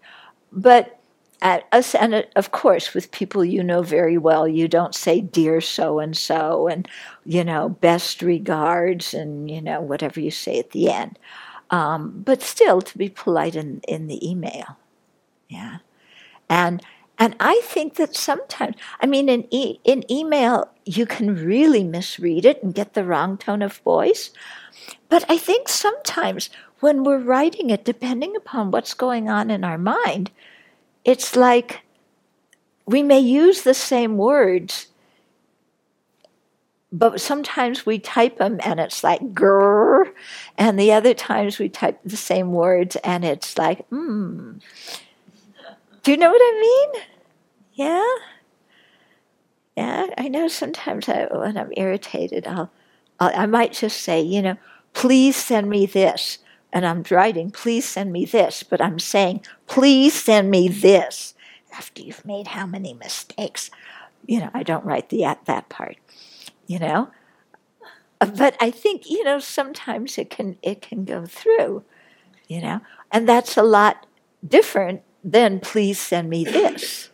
[0.51, 0.99] but
[1.41, 5.21] at us, and uh, of course, with people you know very well, you don't say
[5.21, 6.87] "dear so and so" and
[7.25, 11.19] you know "best regards" and you know whatever you say at the end.
[11.71, 14.77] Um, but still, to be polite in in the email,
[15.49, 15.79] yeah,
[16.49, 16.81] and
[17.17, 22.45] and I think that sometimes, I mean, in e- in email you can really misread
[22.45, 24.29] it and get the wrong tone of voice.
[25.09, 26.49] But I think sometimes
[26.79, 30.29] when we're writing it, depending upon what's going on in our mind,
[31.03, 31.81] it's like
[32.85, 34.87] we may use the same words,
[36.91, 40.11] but sometimes we type them and it's like grrr,
[40.57, 44.53] and the other times we type the same words and it's like hmm.
[46.03, 47.03] Do you know what I mean?
[47.73, 48.15] Yeah.
[49.75, 50.47] Yeah, I know.
[50.47, 52.69] Sometimes I, when I'm irritated, I'll,
[53.19, 54.57] I'll I might just say, you know,
[54.93, 56.37] please send me this,
[56.71, 61.33] and I'm writing, please send me this, but I'm saying, please send me this
[61.73, 63.71] after you've made how many mistakes.
[64.27, 65.97] You know, I don't write the at that part,
[66.67, 67.09] you know.
[68.19, 71.83] But I think, you know, sometimes it can it can go through,
[72.47, 74.05] you know, and that's a lot
[74.47, 77.09] different than please send me this.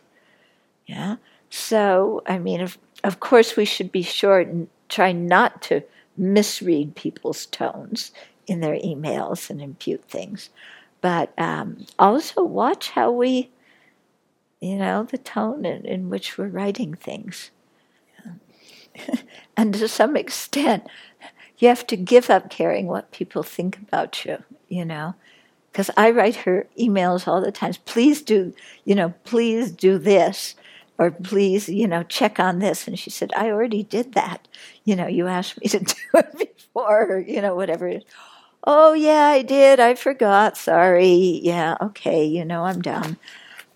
[0.86, 1.16] Yeah.
[1.50, 5.82] So, I mean, of, of course, we should be sure and try not to
[6.16, 8.12] misread people's tones
[8.46, 10.50] in their emails and impute things.
[11.00, 13.50] But um, also watch how we,
[14.60, 17.50] you know, the tone in, in which we're writing things.
[19.56, 20.86] And to some extent,
[21.58, 25.14] you have to give up caring what people think about you, you know.
[25.70, 27.74] Because I write her emails all the time.
[27.84, 30.54] Please do, you know, please do this
[30.98, 32.86] or please, you know, check on this.
[32.86, 34.48] And she said, I already did that.
[34.84, 38.00] You know, you asked me to do it before, or, you know, whatever.
[38.64, 39.80] Oh, yeah, I did.
[39.80, 40.56] I forgot.
[40.56, 41.40] Sorry.
[41.42, 42.24] Yeah, okay.
[42.24, 43.16] You know, I'm done.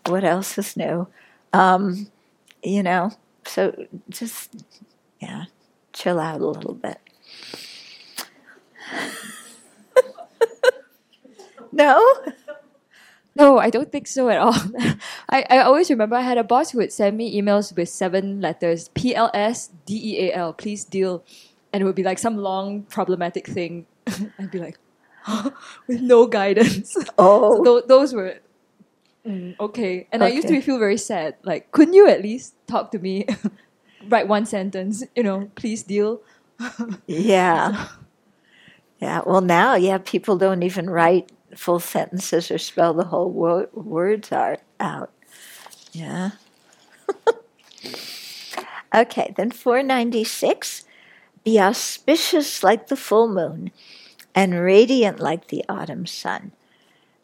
[0.07, 1.09] What else is new?
[1.53, 2.09] Um,
[2.63, 3.13] you know,
[3.45, 4.65] so just,
[5.21, 5.47] yeah,
[5.93, 7.01] chill out a little bit.
[11.73, 12.15] no?
[13.37, 14.55] No, I don't think so at all.
[15.29, 18.41] I, I always remember I had a boss who would send me emails with seven
[18.41, 21.23] letters P L S D E A L, please deal.
[21.73, 23.85] And it would be like some long problematic thing.
[24.39, 24.79] I'd be like,
[25.87, 26.97] with no guidance.
[27.19, 27.63] Oh.
[27.63, 28.39] so th- those were
[29.27, 30.07] mm, okay.
[30.11, 30.33] And okay.
[30.33, 31.37] I used to feel very sad.
[31.43, 33.27] Like, couldn't you at least talk to me?
[34.09, 36.21] Write one sentence, you know, please deal.
[37.07, 37.89] yeah.
[38.99, 39.21] Yeah.
[39.27, 44.33] Well, now, yeah, people don't even write full sentences or spell the whole wo- words
[44.33, 45.13] are out.
[45.93, 46.31] Yeah.
[48.95, 50.85] okay, then 496
[51.45, 53.71] be auspicious like the full moon
[54.35, 56.53] and radiant like the autumn sun.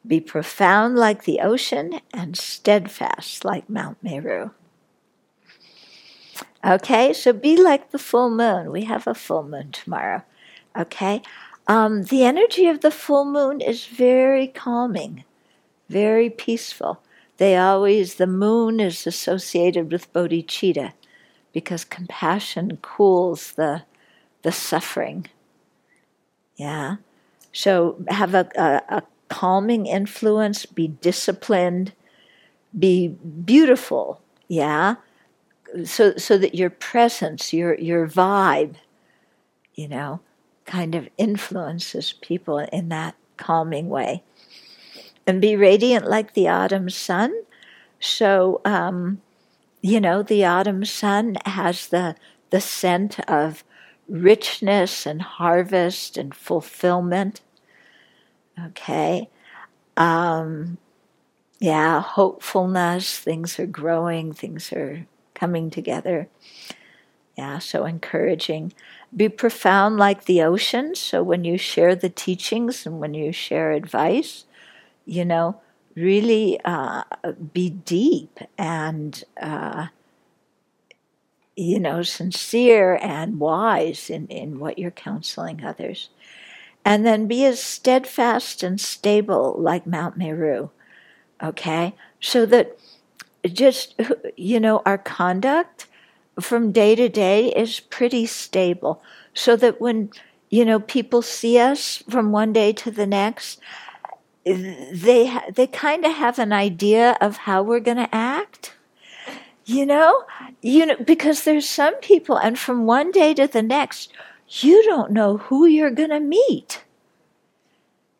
[0.06, 4.50] Be profound like the ocean and steadfast like Mount Meru.
[6.64, 8.70] Okay, so be like the full moon.
[8.70, 10.22] We have a full moon tomorrow.
[10.78, 11.22] Okay,
[11.66, 15.24] um, the energy of the full moon is very calming,
[15.88, 17.02] very peaceful.
[17.38, 20.92] They always, the moon is associated with bodhicitta
[21.52, 23.82] because compassion cools the,
[24.42, 25.26] the suffering.
[26.56, 26.96] Yeah.
[27.52, 31.92] So have a, a, a calming influence, be disciplined,
[32.78, 34.20] be beautiful.
[34.48, 34.96] Yeah.
[35.84, 38.74] So, so that your presence, your, your vibe,
[39.74, 40.20] you know,
[40.64, 44.22] kind of influences people in that calming way.
[45.26, 47.32] And be radiant like the autumn sun.
[48.00, 49.22] So, um,
[49.80, 52.16] you know, the autumn sun has the,
[52.50, 53.64] the scent of
[54.08, 57.40] richness and harvest and fulfillment.
[58.66, 59.30] Okay.
[59.96, 60.78] Um,
[61.60, 65.06] yeah, hopefulness, things are growing, things are
[65.42, 66.28] coming together.
[67.36, 68.72] Yeah, so encouraging.
[69.16, 70.94] Be profound like the ocean.
[70.94, 74.44] So when you share the teachings and when you share advice,
[75.04, 75.60] you know,
[75.96, 77.02] really uh,
[77.52, 79.88] be deep and, uh,
[81.56, 86.08] you know, sincere and wise in, in what you're counseling others.
[86.84, 90.70] And then be as steadfast and stable like Mount Meru,
[91.42, 91.96] okay?
[92.20, 92.78] So that
[93.46, 94.00] just,
[94.36, 95.86] you know, our conduct
[96.40, 99.02] from day to day is pretty stable.
[99.34, 100.10] So that when
[100.50, 103.58] you know people see us from one day to the next
[104.44, 108.74] they they kind of have an idea of how we're going to act
[109.64, 110.24] you know?
[110.60, 114.12] You know because there's some people and from one day to the next
[114.48, 116.84] you don't know who you're going to meet.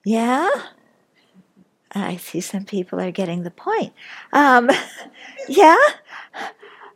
[0.04, 0.50] Yeah
[1.94, 3.92] I see some people are getting the point.
[4.32, 4.70] Um,
[5.48, 5.76] yeah,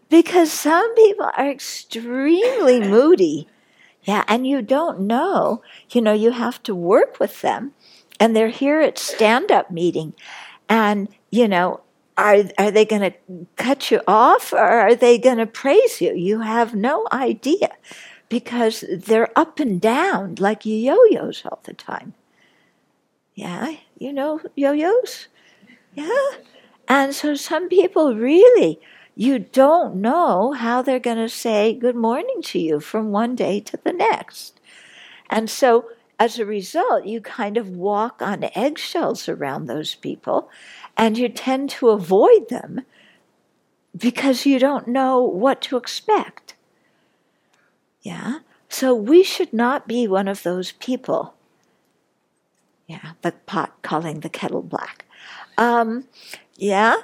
[0.08, 3.48] because some people are extremely moody.
[4.02, 5.62] Yeah, and you don't know.
[5.90, 7.72] You know, you have to work with them,
[8.20, 10.14] and they're here at stand up meeting,
[10.68, 11.80] and you know,
[12.16, 16.14] are are they going to cut you off or are they going to praise you?
[16.14, 17.70] You have no idea
[18.28, 22.14] because they're up and down like yo-yos all the time.
[23.36, 25.28] Yeah, you know yo-yos?
[25.94, 26.28] Yeah.
[26.88, 28.80] And so some people really
[29.14, 33.60] you don't know how they're going to say good morning to you from one day
[33.60, 34.60] to the next.
[35.30, 35.86] And so
[36.18, 40.50] as a result, you kind of walk on eggshells around those people
[40.96, 42.82] and you tend to avoid them
[43.96, 46.54] because you don't know what to expect.
[48.02, 48.40] Yeah?
[48.68, 51.35] So we should not be one of those people.
[52.86, 55.06] Yeah, the pot calling the kettle black.
[55.58, 56.06] Um,
[56.56, 56.96] yeah?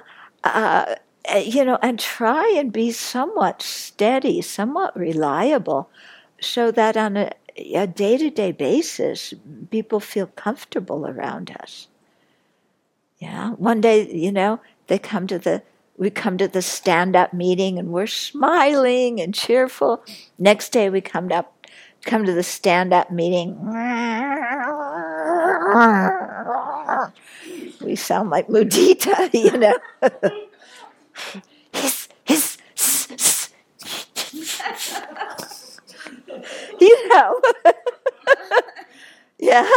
[0.44, 0.94] Uh,
[1.36, 5.88] you know, and try and be somewhat steady, somewhat reliable,
[6.40, 9.34] so that on a day to day basis,
[9.70, 11.88] people feel comfortable around us.
[13.18, 13.50] Yeah.
[13.52, 15.62] One day, you know, they come to the
[15.96, 20.02] we come to the stand up meeting and we're smiling and cheerful.
[20.38, 21.66] Next day we come up
[22.04, 23.56] come to the stand up meeting.
[27.80, 29.78] We sound like Mudita, you know.
[31.72, 32.58] hiss, hiss,
[36.80, 37.40] you know.
[39.38, 39.68] yeah.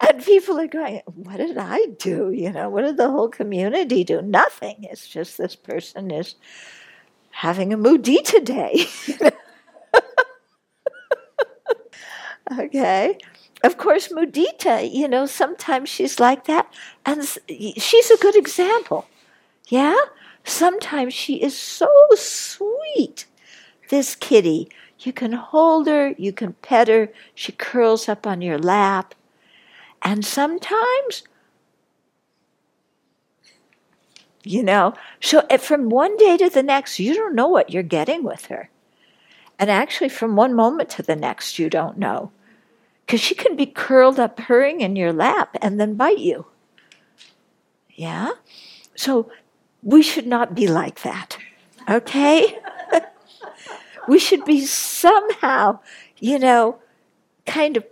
[0.00, 2.30] And people are going, What did I do?
[2.30, 4.20] You know, what did the whole community do?
[4.22, 4.76] Nothing.
[4.90, 6.34] It's just this person is
[7.30, 8.86] having a mudita day.
[12.60, 13.18] okay.
[13.62, 16.72] Of course, mudita, you know, sometimes she's like that.
[17.04, 19.06] And she's a good example.
[19.68, 19.96] Yeah?
[20.44, 23.26] Sometimes she is so sweet,
[23.88, 24.68] this kitty.
[25.00, 29.14] You can hold her, you can pet her, she curls up on your lap.
[30.02, 31.24] And sometimes,
[34.44, 37.82] you know, so eh, from one day to the next, you don't know what you're
[37.82, 38.70] getting with her.
[39.58, 42.30] And actually, from one moment to the next, you don't know.
[43.06, 46.46] Because she can be curled up, purring in your lap, and then bite you.
[47.94, 48.32] Yeah?
[48.96, 49.30] So
[49.82, 51.38] we should not be like that.
[51.88, 52.58] Okay?
[54.08, 55.78] we should be somehow,
[56.18, 56.80] you know,
[57.46, 57.84] kind of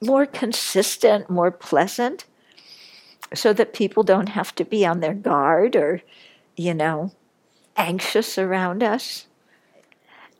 [0.00, 2.24] more consistent, more pleasant,
[3.34, 6.02] so that people don't have to be on their guard or,
[6.56, 7.12] you know,
[7.76, 9.26] anxious around us.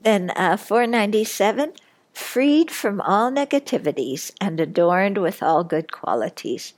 [0.02, 1.72] Then uh, 497,
[2.16, 6.72] freed from all negativities and adorned with all good qualities,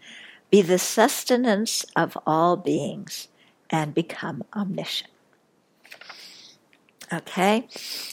[0.51, 3.28] be the sustenance of all beings
[3.70, 5.12] and become omniscient.
[7.12, 7.68] Okay?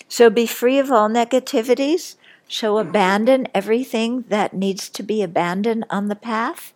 [0.08, 2.16] So be free of all negativities
[2.48, 6.74] so abandon everything that needs to be abandoned on the path.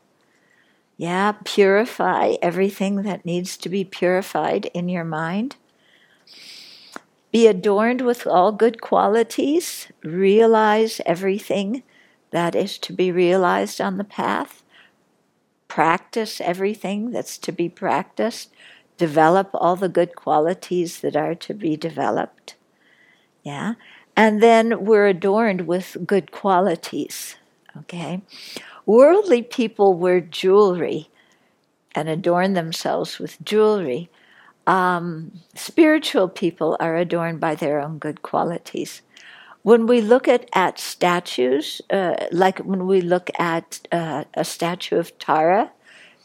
[0.98, 5.58] Yeah, purify everything that needs to be purified in your mind.
[7.32, 9.88] Be adorned with all good qualities.
[10.04, 11.84] Realize everything
[12.32, 14.64] that is to be realized on the path.
[15.68, 18.52] Practice everything that's to be practiced.
[18.98, 22.56] Develop all the good qualities that are to be developed.
[23.44, 23.76] Yeah.
[24.16, 27.36] And then we're adorned with good qualities.
[27.78, 28.22] Okay?
[28.86, 31.10] Worldly people wear jewelry
[31.94, 34.10] and adorn themselves with jewelry.
[34.70, 39.02] Um, spiritual people are adorned by their own good qualities.
[39.64, 44.98] When we look at, at statues, uh, like when we look at uh, a statue
[44.98, 45.72] of Tara,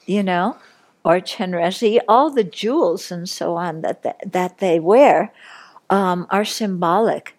[0.04, 0.58] you know,
[1.06, 5.32] or Chenrezig, all the jewels and so on that, that, that they wear
[5.88, 7.34] um, are symbolic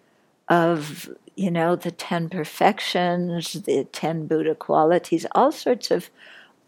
[0.48, 6.08] of you know the 10 perfections the 10 buddha qualities all sorts of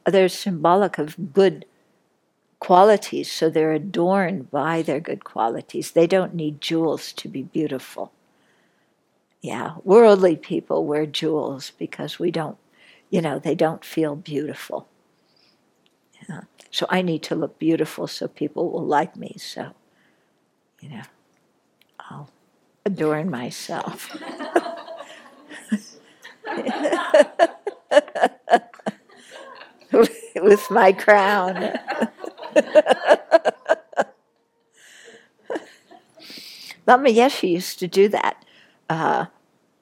[0.05, 1.64] they're symbolic of good
[2.61, 8.13] qualities so they're adorned by their good qualities they don't need jewels to be beautiful
[9.41, 12.59] yeah worldly people wear jewels because we don't
[13.11, 14.89] you know they don't feel beautiful
[16.29, 16.41] yeah.
[16.71, 19.73] so i need to look beautiful so people will like me so
[20.81, 21.03] you know
[22.01, 22.29] i'll
[22.89, 24.11] adorn myself.
[30.37, 31.79] With my crown.
[36.87, 38.45] Lama Yeshe used to do that.
[38.89, 39.27] Uh,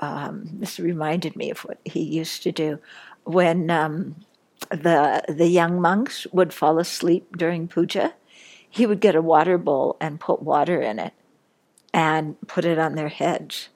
[0.00, 2.78] um, this reminded me of what he used to do
[3.26, 4.16] when um,
[4.70, 8.14] the the young monks would fall asleep during puja,
[8.68, 11.12] he would get a water bowl and put water in it
[11.92, 13.68] and put it on their heads.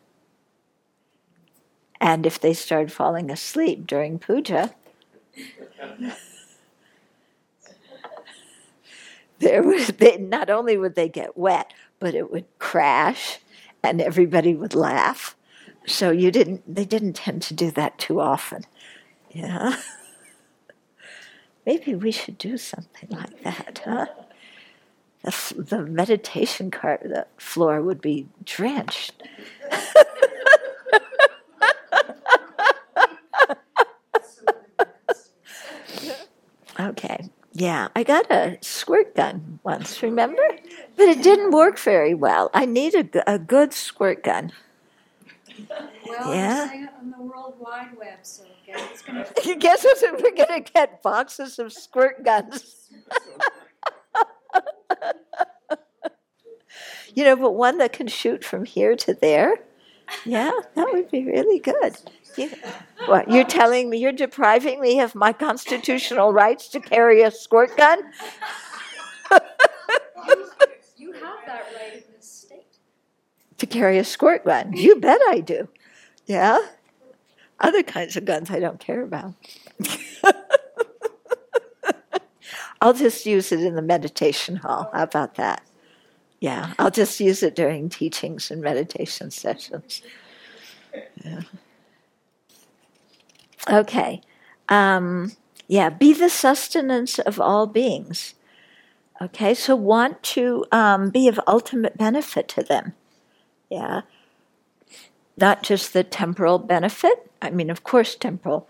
[2.01, 4.74] And if they started falling asleep during puja,
[9.41, 13.41] there was they, not only would they get wet, but it would crash,
[13.82, 15.36] and everybody would laugh.
[15.86, 16.62] So you didn't.
[16.72, 18.64] They didn't tend to do that too often.
[19.30, 19.76] Yeah.
[21.66, 24.07] Maybe we should do something like that, huh?
[25.22, 29.22] The, the meditation car, the floor would be drenched.
[36.80, 37.29] okay.
[37.61, 40.42] Yeah, I got a squirt gun once, remember?
[40.96, 42.50] But it didn't work very well.
[42.54, 44.52] I need a, a good squirt gun.
[46.06, 46.86] Well, Yeah.
[46.98, 49.26] on the World Wide Web, so guess gonna.
[49.44, 50.22] You guess what?
[50.22, 52.88] We're going to get boxes of squirt guns.
[57.14, 59.58] you know, but one that can shoot from here to there.
[60.24, 61.96] Yeah, that would be really good.
[63.06, 67.76] What, you're telling me you're depriving me of my constitutional rights to carry a squirt
[67.76, 67.98] gun?
[70.96, 72.64] You have that right in this state.
[73.58, 74.72] to carry a squirt gun.
[74.74, 75.68] You bet I do.
[76.26, 76.58] Yeah?
[77.58, 79.34] Other kinds of guns I don't care about.
[82.80, 84.90] I'll just use it in the meditation hall.
[84.92, 85.62] How about that?
[86.40, 90.00] Yeah, I'll just use it during teachings and meditation sessions.
[91.22, 91.42] Yeah.
[93.68, 94.20] Okay.
[94.68, 95.32] Um,
[95.68, 98.34] yeah, be the sustenance of all beings.
[99.22, 102.94] Okay, so want to um, be of ultimate benefit to them.
[103.68, 104.02] Yeah.
[105.36, 108.68] Not just the temporal benefit, I mean, of course, temporal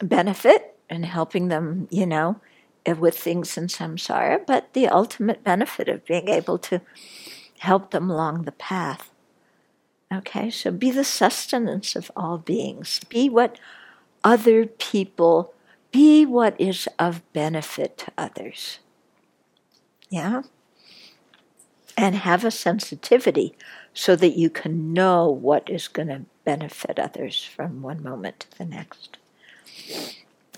[0.00, 2.40] benefit and helping them, you know,
[2.86, 6.80] with things in samsara, but the ultimate benefit of being able to
[7.58, 9.10] help them along the path.
[10.12, 13.00] Okay, so be the sustenance of all beings.
[13.08, 13.58] Be what
[14.24, 15.52] other people,
[15.92, 18.78] be what is of benefit to others.
[20.08, 20.42] Yeah?
[21.96, 23.54] And have a sensitivity
[23.92, 28.58] so that you can know what is going to benefit others from one moment to
[28.58, 29.18] the next.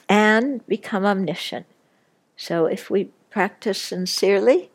[0.09, 1.66] And become omniscient.
[2.36, 4.70] So if we practice sincerely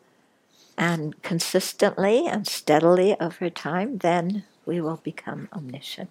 [0.76, 6.10] and consistently and steadily over time, then we will become omniscient.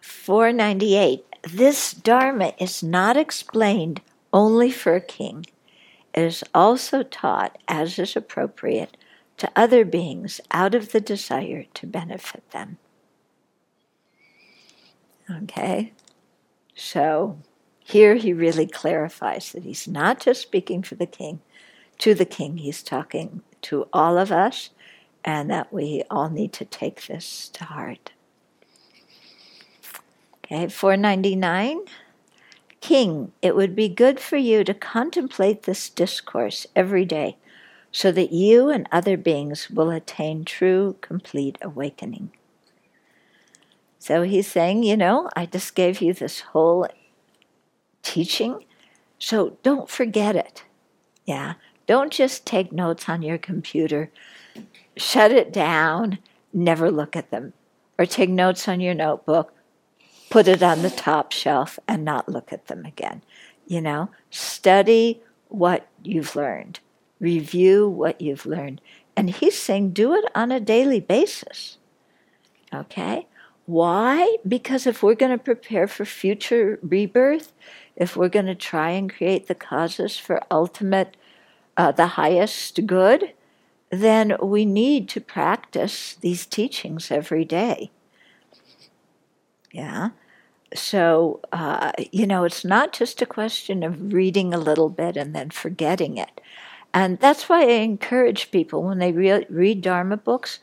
[0.00, 1.24] 498.
[1.42, 4.00] This Dharma is not explained
[4.32, 5.46] only for a king.
[6.14, 8.96] It is also taught, as is appropriate,
[9.36, 12.78] to other beings out of the desire to benefit them.
[15.30, 15.92] Okay?
[16.74, 17.38] So
[17.78, 21.40] here he really clarifies that he's not just speaking for the king,
[21.98, 24.70] to the king, he's talking to all of us,
[25.24, 28.12] and that we all need to take this to heart.
[30.44, 31.80] Okay, 499.
[32.80, 37.38] King, it would be good for you to contemplate this discourse every day
[37.90, 42.30] so that you and other beings will attain true, complete awakening.
[43.98, 46.86] So he's saying, you know, I just gave you this whole
[48.02, 48.64] teaching,
[49.18, 50.64] so don't forget it.
[51.24, 51.54] Yeah,
[51.86, 54.10] don't just take notes on your computer,
[54.96, 56.18] shut it down,
[56.52, 57.52] never look at them,
[57.98, 59.52] or take notes on your notebook,
[60.30, 63.22] put it on the top shelf, and not look at them again.
[63.66, 66.80] You know, study what you've learned
[67.24, 68.80] review what you've learned.
[69.16, 71.78] And he's saying do it on a daily basis.
[72.72, 73.26] Okay?
[73.66, 74.36] Why?
[74.46, 77.52] Because if we're going to prepare for future rebirth,
[77.96, 81.16] if we're going to try and create the causes for ultimate,
[81.76, 83.32] uh, the highest good,
[84.00, 87.90] then we need to practice these teachings every day.
[89.72, 90.10] Yeah?
[90.74, 95.34] So, uh, you know, it's not just a question of reading a little bit and
[95.34, 96.40] then forgetting it.
[96.92, 100.60] And that's why I encourage people when they re- read Dharma books,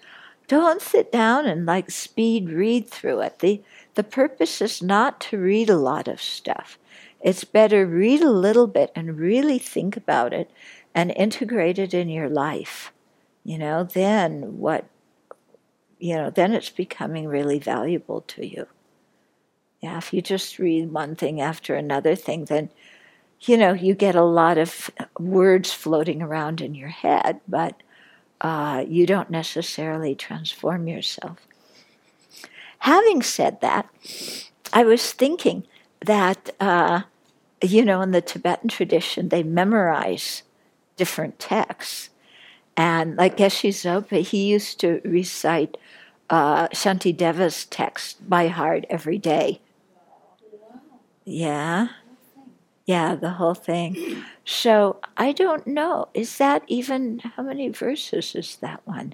[0.48, 3.40] don't sit down and like speed read through it.
[3.40, 3.62] The,
[3.96, 6.78] the purpose is not to read a lot of stuff.
[7.22, 10.50] It's better read a little bit and really think about it
[10.94, 12.92] and integrate it in your life.
[13.44, 14.86] You know, then what,
[16.00, 18.68] you know, then it's becoming really valuable to you.
[19.82, 22.70] Yeah, if you just read one thing after another thing, then
[23.44, 27.82] you know, you get a lot of words floating around in your head, but
[28.40, 31.40] uh, you don't necessarily transform yourself.
[32.78, 33.90] Having said that,
[34.72, 35.66] I was thinking
[36.06, 37.02] that uh,
[37.62, 40.44] you know, in the Tibetan tradition, they memorize
[40.98, 42.10] different texts.
[42.82, 45.78] And like Geshe Sopa, he used to recite
[46.32, 49.62] uh, Shantideva's text by heart every day.
[51.24, 51.90] Yeah.
[52.88, 54.24] Yeah, the whole thing.
[54.46, 56.08] So I don't know.
[56.16, 59.14] Is that even, how many verses is that one?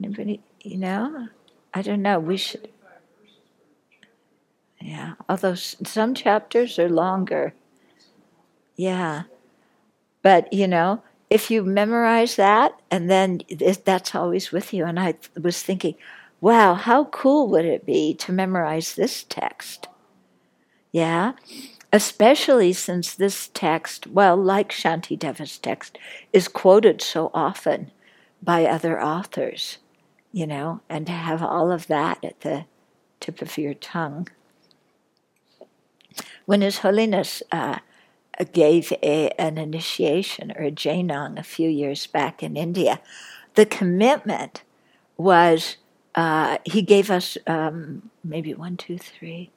[0.00, 1.28] Anybody, you know?
[1.72, 2.18] I don't know.
[2.18, 2.68] We should.
[4.80, 7.54] Yeah, although some chapters are longer.
[8.74, 9.22] Yeah.
[10.20, 13.40] But, you know, if you memorize that and then
[13.84, 14.84] that's always with you.
[14.84, 15.94] And I was thinking,
[16.40, 19.88] wow, how cool would it be to memorize this text?
[20.92, 21.32] Yeah.
[21.92, 25.98] Especially since this text, well, like Shantideva's text,
[26.32, 27.90] is quoted so often
[28.42, 29.78] by other authors,
[30.32, 32.66] you know, and to have all of that at the
[33.20, 34.28] tip of your tongue.
[36.46, 37.78] When His Holiness uh,
[38.52, 43.00] gave a, an initiation or a jenang a few years back in India,
[43.54, 44.62] the commitment
[45.16, 45.76] was
[46.14, 49.50] uh, he gave us um, maybe one, two, three,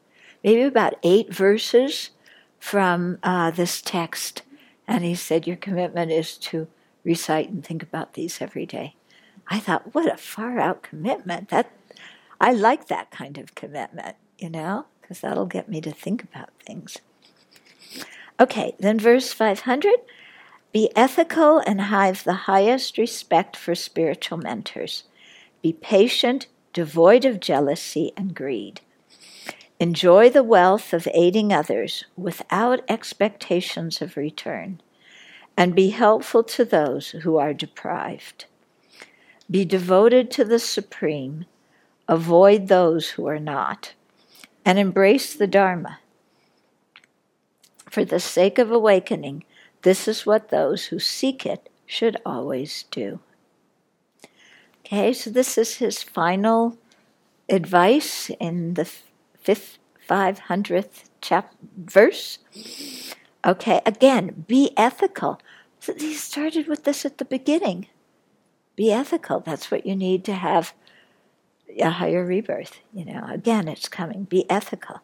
[0.43, 2.11] maybe about eight verses
[2.59, 4.41] from uh, this text.
[4.87, 6.67] And he said, Your commitment is to
[7.03, 8.95] recite and think about these every day.
[9.47, 11.49] I thought, what a far out commitment.
[11.49, 11.71] That
[12.41, 14.85] I like that kind of commitment, you know?
[15.07, 16.97] because that'll get me to think about things.
[18.39, 19.95] Okay, then verse 500
[20.71, 25.03] Be ethical and have the highest respect for spiritual mentors.
[25.63, 28.81] Be patient, devoid of jealousy and greed.
[29.79, 34.81] Enjoy the wealth of aiding others without expectations of return,
[35.55, 38.45] and be helpful to those who are deprived.
[39.49, 41.45] Be devoted to the Supreme,
[42.07, 43.93] avoid those who are not
[44.65, 45.99] and embrace the Dharma.
[47.89, 49.43] For the sake of awakening,
[49.81, 53.19] this is what those who seek it should always do.
[54.85, 56.77] Okay, so this is his final
[57.49, 58.85] advice in the
[59.39, 59.77] fifth,
[60.07, 62.39] 500th chap- verse.
[63.45, 65.39] Okay, again, be ethical.
[65.97, 67.87] He started with this at the beginning.
[68.75, 69.39] Be ethical.
[69.39, 70.73] That's what you need to have
[71.79, 72.79] a higher rebirth.
[72.93, 74.23] You know, again, it's coming.
[74.23, 75.01] Be ethical.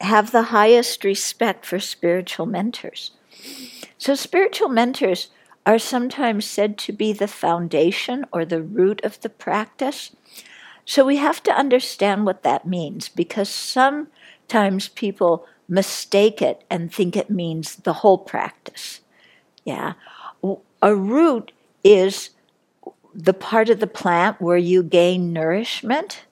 [0.00, 3.12] Have the highest respect for spiritual mentors.
[3.98, 5.28] So, spiritual mentors
[5.64, 10.14] are sometimes said to be the foundation or the root of the practice.
[10.84, 17.16] So, we have to understand what that means because sometimes people mistake it and think
[17.16, 19.00] it means the whole practice.
[19.64, 19.94] Yeah.
[20.82, 22.30] A root is
[23.14, 26.24] the part of the plant where you gain nourishment,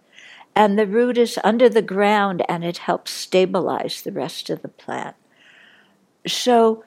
[0.57, 4.68] and the root is under the ground and it helps stabilize the rest of the
[4.68, 5.16] plant.
[6.26, 6.84] So,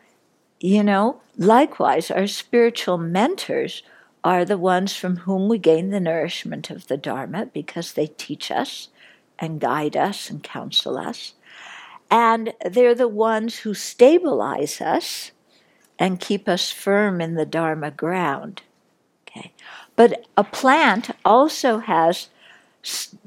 [0.60, 3.84] you know, likewise, our spiritual mentors
[4.24, 8.52] are the ones from whom we gain the nourishment of the Dharma because they teach
[8.52, 8.90] us
[9.40, 11.34] and guide us and counsel us.
[12.10, 15.32] And they're the ones who stabilize us
[16.00, 18.62] and keep us firm in the Dharma ground.
[19.28, 19.52] Okay.
[19.96, 22.30] But a plant also has,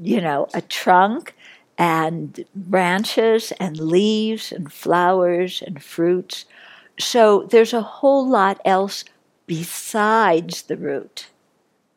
[0.00, 1.34] you know, a trunk
[1.78, 6.44] and branches and leaves and flowers and fruits.
[6.98, 9.04] So there's a whole lot else
[9.46, 11.28] besides the root.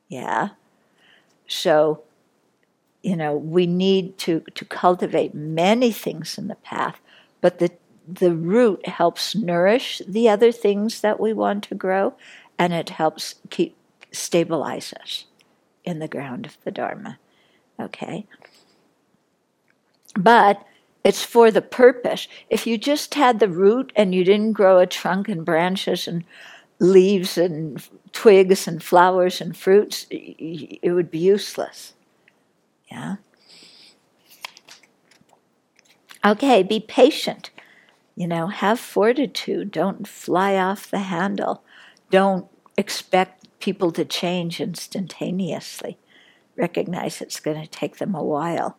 [0.08, 0.50] Yeah.
[1.48, 2.04] So,
[3.02, 7.00] you know, we need to, to cultivate many things in the path,
[7.42, 7.72] but the
[8.08, 12.14] the root helps nourish the other things that we want to grow
[12.60, 13.76] and it helps keep
[14.12, 15.26] stabilize us
[15.84, 17.18] in the ground of the Dharma.
[17.80, 18.26] Okay?
[20.16, 20.66] But
[21.04, 22.28] it's for the purpose.
[22.50, 26.24] If you just had the root and you didn't grow a trunk and branches and
[26.80, 31.94] leaves and twigs and flowers and fruits, it would be useless.
[32.90, 33.16] Yeah?
[36.26, 37.50] Okay, be patient.
[38.16, 39.72] You know, have fortitude.
[39.72, 41.64] Don't fly off the handle.
[42.12, 42.48] Don't
[42.78, 45.98] expect people to change instantaneously.
[46.56, 48.78] Recognize it's going to take them a while.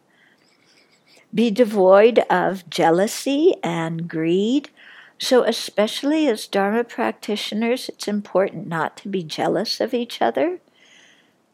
[1.35, 4.71] Be devoid of jealousy and greed.
[5.19, 10.61] So, especially as Dharma practitioners, it's important not to be jealous of each other.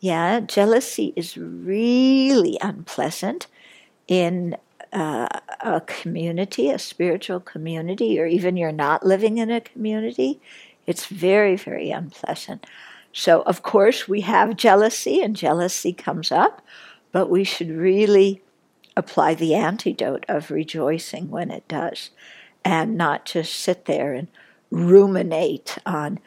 [0.00, 3.46] Yeah, jealousy is really unpleasant
[4.08, 4.56] in
[4.92, 5.28] uh,
[5.60, 10.40] a community, a spiritual community, or even you're not living in a community.
[10.86, 12.66] It's very, very unpleasant.
[13.12, 16.62] So, of course, we have jealousy, and jealousy comes up,
[17.12, 18.42] but we should really
[18.96, 22.10] apply the antidote of rejoicing when it does,
[22.64, 24.28] and not just sit there and
[24.70, 26.20] ruminate on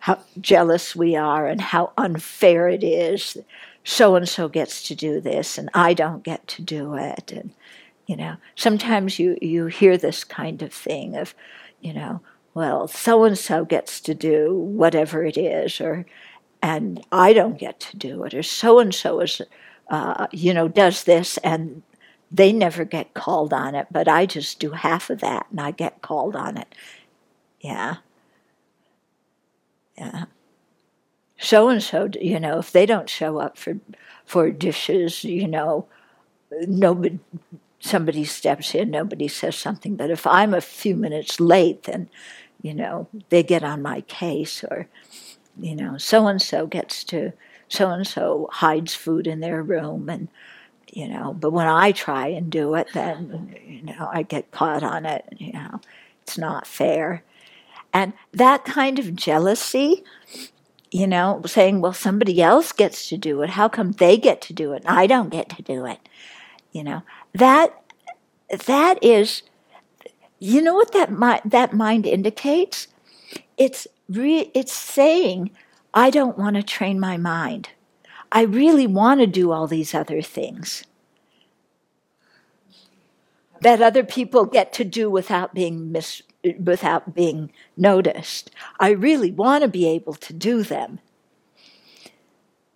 [0.00, 3.36] how jealous we are and how unfair it is.
[3.82, 7.32] So and so gets to do this, and I don't get to do it.
[7.32, 7.52] And
[8.06, 11.34] you know, sometimes you you hear this kind of thing of,
[11.80, 12.20] you know,
[12.54, 16.06] well, so and so gets to do whatever it is, or
[16.62, 19.40] and I don't get to do it, or so and so is,
[19.88, 21.82] uh, you know, does this and
[22.30, 25.70] they never get called on it, but I just do half of that and I
[25.70, 26.74] get called on it.
[27.60, 27.96] Yeah.
[29.96, 30.26] Yeah.
[31.38, 33.78] So and so, you know, if they don't show up for
[34.24, 35.86] for dishes, you know,
[36.66, 37.18] nobody
[37.80, 39.96] somebody steps in, nobody says something.
[39.96, 42.10] But if I'm a few minutes late, then,
[42.60, 44.88] you know, they get on my case or,
[45.60, 47.32] you know, so and so gets to
[47.68, 50.28] so and so hides food in their room and
[50.90, 54.82] you know, but when I try and do it then, you know, I get caught
[54.82, 55.80] on it, you know.
[56.22, 57.22] It's not fair.
[57.92, 60.04] And that kind of jealousy,
[60.90, 63.50] you know, saying, well, somebody else gets to do it.
[63.50, 65.98] How come they get to do it and I don't get to do it?
[66.72, 67.02] You know,
[67.34, 67.82] that
[68.66, 69.42] that is,
[70.38, 72.88] you know what that mind, that mind indicates?
[73.58, 75.50] It's re, it's saying,
[75.92, 77.70] I don't want to train my mind.
[78.30, 80.84] I really want to do all these other things
[83.60, 86.22] that other people get to do without being mis-
[86.62, 88.50] without being noticed.
[88.78, 91.00] I really want to be able to do them.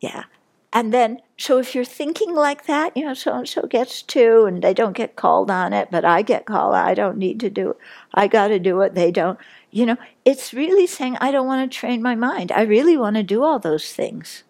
[0.00, 0.24] Yeah.
[0.72, 4.46] And then, so if you're thinking like that, you know, so and so gets to,
[4.46, 7.50] and they don't get called on it, but I get called, I don't need to
[7.50, 7.76] do it.
[8.14, 9.38] I got to do it, they don't.
[9.72, 12.52] You know, it's really saying, I don't want to train my mind.
[12.52, 14.44] I really want to do all those things.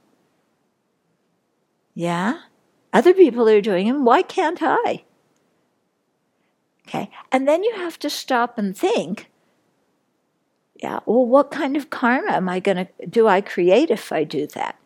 [1.94, 2.40] Yeah?
[2.92, 4.04] Other people are doing them.
[4.04, 5.04] Why can't I?
[6.86, 7.10] Okay.
[7.30, 9.30] And then you have to stop and think
[10.82, 14.24] yeah, well, what kind of karma am I going to do I create if I
[14.24, 14.76] do that?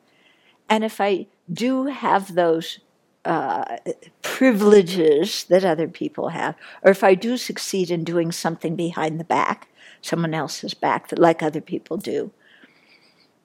[0.69, 2.81] And if I do have those
[3.25, 3.79] uh,
[4.21, 9.25] privileges that other people have, or if I do succeed in doing something behind the
[9.25, 9.69] back,
[10.07, 12.31] someone else's back, that like other people do,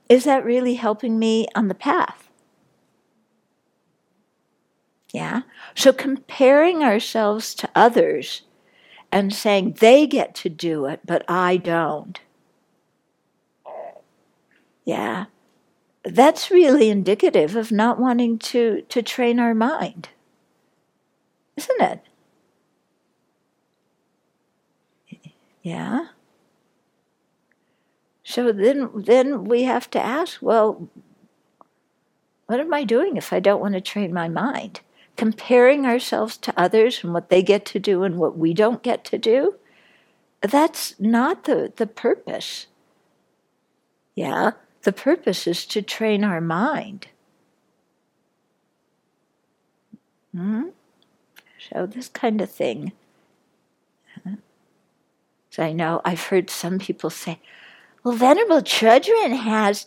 [0.09, 2.29] is that really helping me on the path?
[5.13, 5.41] Yeah?
[5.75, 8.43] So comparing ourselves to others
[9.11, 12.19] and saying they get to do it, but I don't.
[14.85, 15.25] Yeah.
[16.03, 20.09] That's really indicative of not wanting to, to train our mind.
[21.55, 22.01] Isn't it?
[25.61, 26.07] Yeah.
[28.23, 30.89] So then then we have to ask, well,
[32.47, 34.81] what am I doing if I don't want to train my mind?
[35.17, 39.05] comparing ourselves to others and what they get to do and what we don't get
[39.05, 39.55] to do,
[40.41, 42.67] that's not the, the purpose.
[44.15, 44.51] Yeah,
[44.81, 47.07] the purpose is to train our mind.
[50.35, 50.69] Hmm?
[51.69, 52.91] So, this kind of thing.
[55.51, 57.39] So, I know I've heard some people say,
[58.05, 59.85] Venerable Chodron has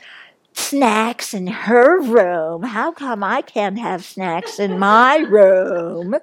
[0.52, 2.62] snacks in her room.
[2.62, 6.16] How come I can't have snacks in my room?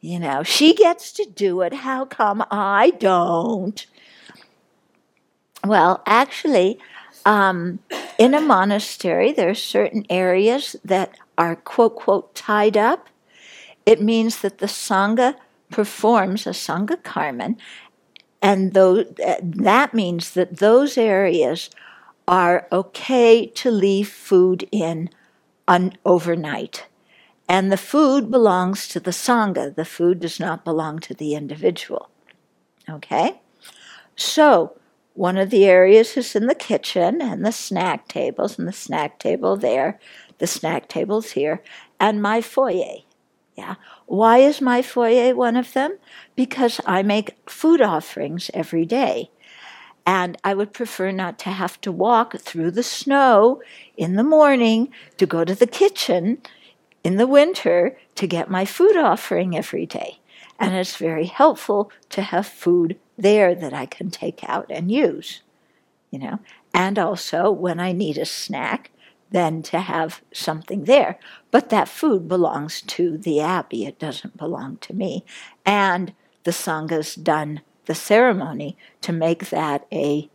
[0.00, 1.72] You know, she gets to do it.
[1.72, 3.84] How come I don't?
[5.64, 6.78] Well, actually,
[7.24, 7.80] um,
[8.18, 13.08] in a monastery, there are certain areas that are quote, quote, tied up.
[13.86, 15.36] It means that the Sangha
[15.70, 17.56] performs a Sangha Karman,
[18.44, 19.04] and though,
[19.40, 21.70] that means that those areas
[22.28, 25.08] are okay to leave food in
[25.66, 26.84] un- overnight.
[27.48, 29.74] And the food belongs to the Sangha.
[29.74, 32.10] The food does not belong to the individual.
[32.86, 33.40] Okay?
[34.14, 34.76] So,
[35.14, 39.18] one of the areas is in the kitchen and the snack tables, and the snack
[39.18, 39.98] table there,
[40.36, 41.62] the snack tables here,
[41.98, 43.04] and my foyer.
[43.56, 43.76] Yeah.
[44.06, 45.98] Why is my foyer one of them?
[46.34, 49.30] Because I make food offerings every day.
[50.06, 53.62] And I would prefer not to have to walk through the snow
[53.96, 56.42] in the morning to go to the kitchen
[57.02, 60.18] in the winter to get my food offering every day.
[60.58, 65.42] And it's very helpful to have food there that I can take out and use,
[66.10, 66.38] you know.
[66.72, 68.90] And also when I need a snack,
[69.34, 71.18] then to have something there.
[71.50, 75.24] But that food belongs to the abbey, it doesn't belong to me.
[75.66, 76.14] And
[76.44, 80.30] the Sangha's done the ceremony to make that a,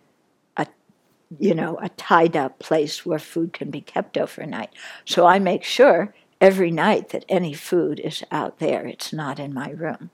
[0.57, 0.67] a
[1.39, 4.71] you know, a tied up place where food can be kept overnight.
[5.05, 9.53] So I make sure every night that any food is out there, it's not in
[9.53, 10.09] my room.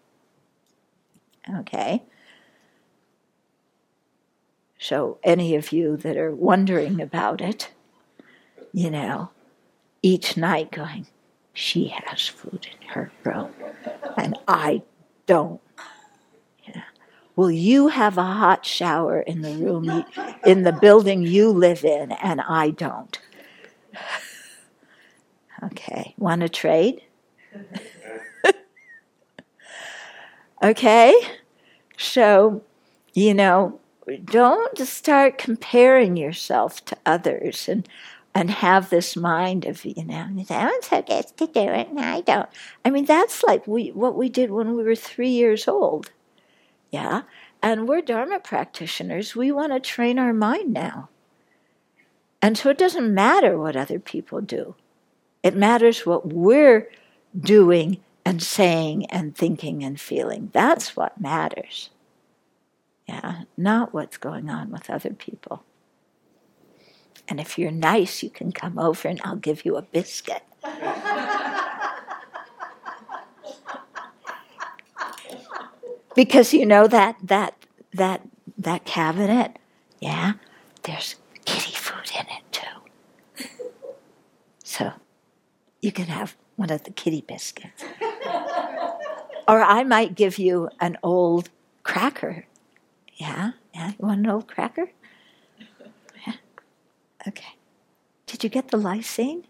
[1.59, 2.03] Okay?
[4.77, 7.69] So, any of you that are wondering about it,
[8.75, 9.29] you know,
[10.01, 11.07] each night going,
[11.53, 13.49] she has food in her room
[14.17, 14.81] and I
[15.27, 15.61] don't.
[16.67, 16.81] Yeah.
[17.37, 20.03] Will you have a hot shower in the room,
[20.45, 23.17] in the building you live in, and I don't?
[25.63, 27.01] Okay, want to trade?
[30.61, 31.15] okay,
[31.95, 32.61] so,
[33.13, 33.79] you know,
[34.25, 37.87] don't start comparing yourself to others and
[38.35, 41.99] and have this mind of you know so and so gets to do it and
[41.99, 42.49] I don't.
[42.83, 46.11] I mean that's like we what we did when we were three years old.
[46.91, 47.23] Yeah.
[47.63, 49.35] And we're Dharma practitioners.
[49.35, 51.09] We want to train our mind now.
[52.41, 54.75] And so it doesn't matter what other people do.
[55.41, 56.89] It matters what we're
[57.37, 60.51] doing and saying and thinking and feeling.
[60.53, 61.89] That's what matters.
[63.07, 65.63] Yeah, not what's going on with other people.
[67.27, 70.43] And if you're nice, you can come over and I'll give you a biscuit.
[76.15, 77.55] because you know that that
[77.93, 78.21] that
[78.57, 79.57] that cabinet,
[79.99, 80.33] yeah,
[80.83, 81.15] there's
[81.45, 83.49] kitty food in it too.
[84.63, 84.93] So
[85.81, 87.83] you can have one of the kitty biscuits.
[89.47, 91.49] or I might give you an old
[91.83, 92.45] cracker.
[93.13, 93.89] Yeah, yeah.
[93.89, 94.89] You want an old cracker?
[97.27, 97.55] Okay.
[98.27, 99.43] Did you get the lysine?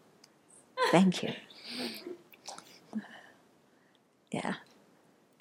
[0.92, 1.34] Thank you.
[4.32, 4.56] Yeah.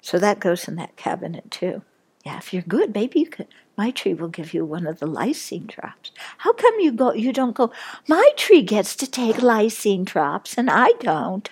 [0.01, 1.81] So that goes in that cabinet too.
[2.25, 3.47] Yeah, if you're good, maybe you could.
[3.77, 6.11] Maitri will give you one of the lysine drops.
[6.39, 7.13] How come you go?
[7.13, 7.71] You don't go.
[8.07, 11.49] Maitri gets to take lysine drops, and I don't.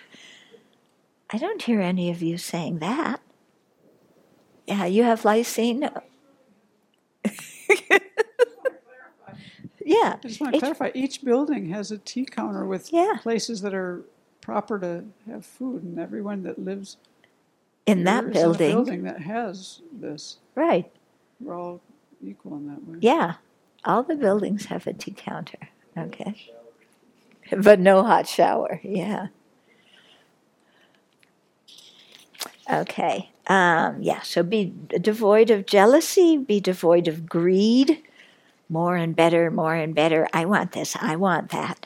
[1.30, 3.20] I don't hear any of you saying that.
[4.66, 6.02] Yeah, you have lysine.
[9.86, 10.16] yeah.
[10.24, 13.18] I just want to Each- clarify, each building has a tea counter with Yeah.
[13.22, 14.04] places that are
[14.42, 16.98] proper to have food, and everyone that lives
[17.86, 20.38] In that is in building, building that has this.
[20.56, 20.92] right?
[21.40, 21.82] We're all
[22.26, 22.98] equal in that way.
[23.02, 23.36] Yeah,
[23.86, 25.70] all the buildings have a tea counter.
[25.98, 26.36] Okay,
[27.58, 28.80] but no hot shower.
[28.84, 29.28] Yeah.
[32.72, 33.30] Okay.
[33.48, 34.22] Um, yeah.
[34.22, 36.38] So be devoid of jealousy.
[36.38, 38.02] Be devoid of greed.
[38.74, 39.52] More and better.
[39.52, 40.28] More and better.
[40.34, 40.96] I want this.
[41.00, 41.86] I want that.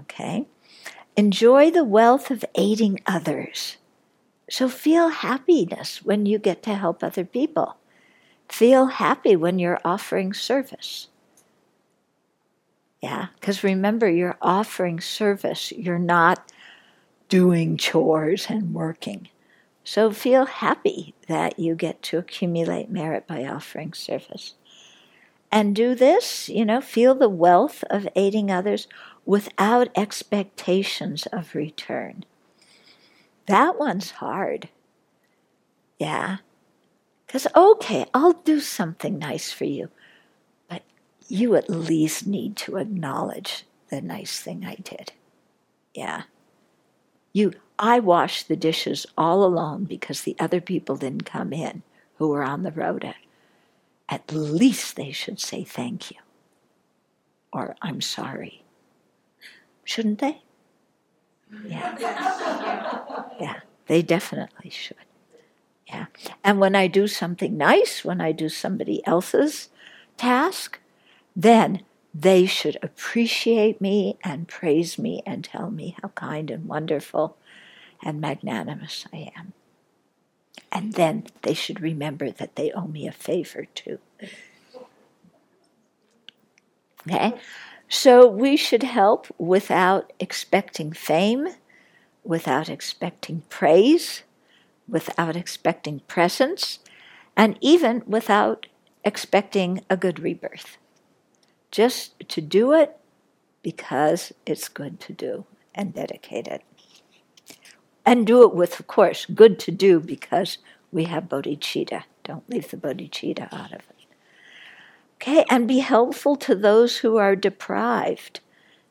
[0.00, 0.44] Okay.
[1.16, 3.78] Enjoy the wealth of aiding others.
[4.50, 7.78] So feel happiness when you get to help other people.
[8.50, 11.08] Feel happy when you're offering service.
[13.00, 15.72] Yeah, because remember, you're offering service.
[15.72, 16.52] You're not
[17.30, 19.28] doing chores and working.
[19.82, 24.56] So feel happy that you get to accumulate merit by offering service.
[25.52, 28.86] And do this, you know, feel the wealth of aiding others
[29.24, 32.24] without expectations of return.
[33.46, 34.68] That one's hard.
[35.98, 36.38] Yeah.
[37.26, 39.90] Because, okay, I'll do something nice for you,
[40.68, 40.82] but
[41.28, 45.12] you at least need to acknowledge the nice thing I did.
[45.94, 46.22] Yeah.
[47.32, 51.82] You, I washed the dishes all alone because the other people didn't come in
[52.16, 53.14] who were on the road.
[54.10, 56.18] At least they should say thank you
[57.52, 58.64] or I'm sorry.
[59.84, 60.42] Shouldn't they?
[61.64, 61.96] Yeah.
[63.40, 64.98] Yeah, they definitely should.
[65.88, 66.06] Yeah.
[66.44, 69.70] And when I do something nice, when I do somebody else's
[70.18, 70.78] task,
[71.34, 71.84] then
[72.14, 77.38] they should appreciate me and praise me and tell me how kind and wonderful
[78.04, 79.54] and magnanimous I am.
[80.72, 83.98] And then they should remember that they owe me a favor too.
[87.06, 87.34] Okay?
[87.88, 91.48] So we should help without expecting fame,
[92.22, 94.22] without expecting praise,
[94.88, 96.78] without expecting presence,
[97.36, 98.66] and even without
[99.04, 100.76] expecting a good rebirth.
[101.70, 102.96] Just to do it
[103.62, 106.62] because it's good to do and dedicate it.
[108.04, 110.58] And do it with, of course, good to do because
[110.90, 112.04] we have bodhicitta.
[112.24, 114.06] Don't leave the bodhicitta out of it.
[115.16, 118.40] Okay, and be helpful to those who are deprived.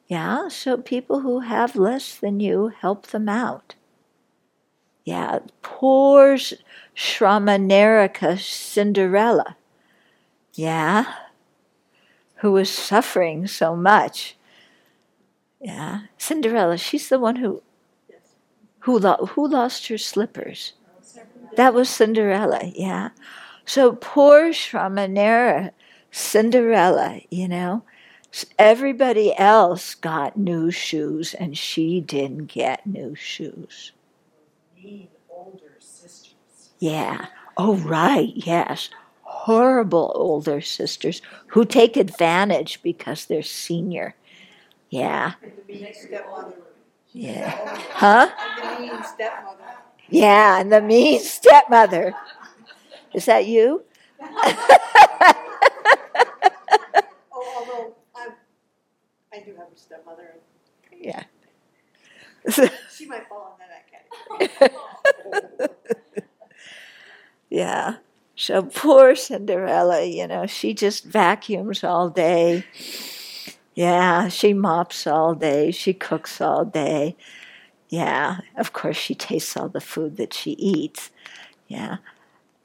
[0.07, 3.76] Yeah, so people who have less than you, help them out.
[5.03, 6.38] Yeah, poor
[6.95, 9.57] Shramanerika Cinderella.
[10.53, 11.05] Yeah,
[12.36, 14.36] who was suffering so much.
[15.60, 17.64] Yeah, Cinderella, she's the one who
[18.82, 20.74] Who, lo- who lost her slippers?
[21.56, 23.10] That was Cinderella, yeah.
[23.66, 25.72] So poor Shramanera,
[26.12, 27.84] Cinderella, you know.
[28.60, 33.92] Everybody else got new shoes and she didn't get new shoes.
[34.76, 36.36] Mean older sisters.
[36.80, 37.26] Yeah.
[37.58, 38.32] Oh, right.
[38.36, 38.90] Yes.
[39.24, 44.16] Horrible older sisters who take advantage because they're senior.
[44.90, 45.34] Yeah.
[47.14, 47.49] The mean stepmother.
[47.49, 47.57] Yeah.
[47.66, 47.88] Oh.
[47.93, 48.30] Huh?
[48.76, 49.64] The mean stepmother.
[50.10, 50.60] Yeah.
[50.60, 52.14] And the mean stepmother.
[53.14, 53.84] Is that you?
[57.32, 58.34] Oh, although I'm,
[59.34, 60.36] I do have a stepmother,
[60.97, 61.24] Yeah.
[62.95, 65.70] she might fall in that category.
[67.49, 67.97] yeah.
[68.36, 72.64] So poor Cinderella, you know, she just vacuums all day.
[73.80, 75.72] Yeah, she mops all day.
[75.72, 77.16] She cooks all day.
[77.88, 81.12] Yeah, of course, she tastes all the food that she eats.
[81.70, 82.00] Yeah.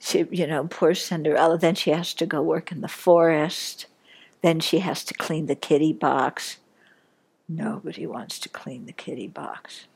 [0.00, 1.54] She, you know, poor Cinderella.
[1.54, 3.86] Oh, then she has to go work in the forest.
[4.42, 6.56] Then she has to clean the kitty box.
[7.48, 9.86] Nobody wants to clean the kitty box.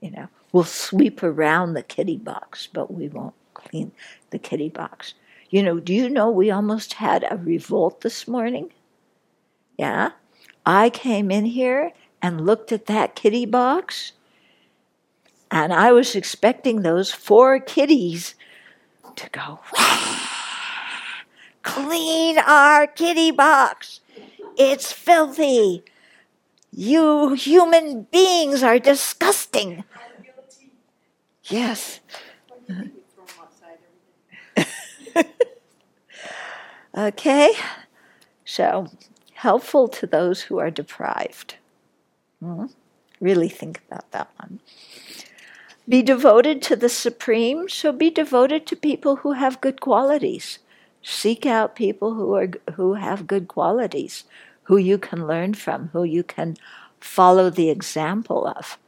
[0.00, 3.92] You know, we'll sweep around the kitty box, but we won't clean
[4.30, 5.12] the kitty box.
[5.50, 8.72] You know, do you know we almost had a revolt this morning?
[9.76, 10.12] Yeah.
[10.64, 14.12] I came in here and looked at that kitty box,
[15.50, 18.34] and I was expecting those four kitties
[19.16, 19.60] to go,
[21.62, 24.00] clean our kitty box.
[24.56, 25.84] It's filthy.
[26.70, 29.84] You human beings are disgusting.
[31.44, 32.00] Yes.
[36.94, 37.54] Okay.
[38.44, 38.86] So,
[39.42, 41.56] helpful to those who are deprived.
[42.38, 42.66] Hmm?
[43.20, 44.60] Really think about that one.
[45.88, 50.60] Be devoted to the supreme, so be devoted to people who have good qualities.
[51.02, 54.24] Seek out people who are who have good qualities,
[54.64, 56.56] who you can learn from, who you can
[57.00, 58.78] follow the example of.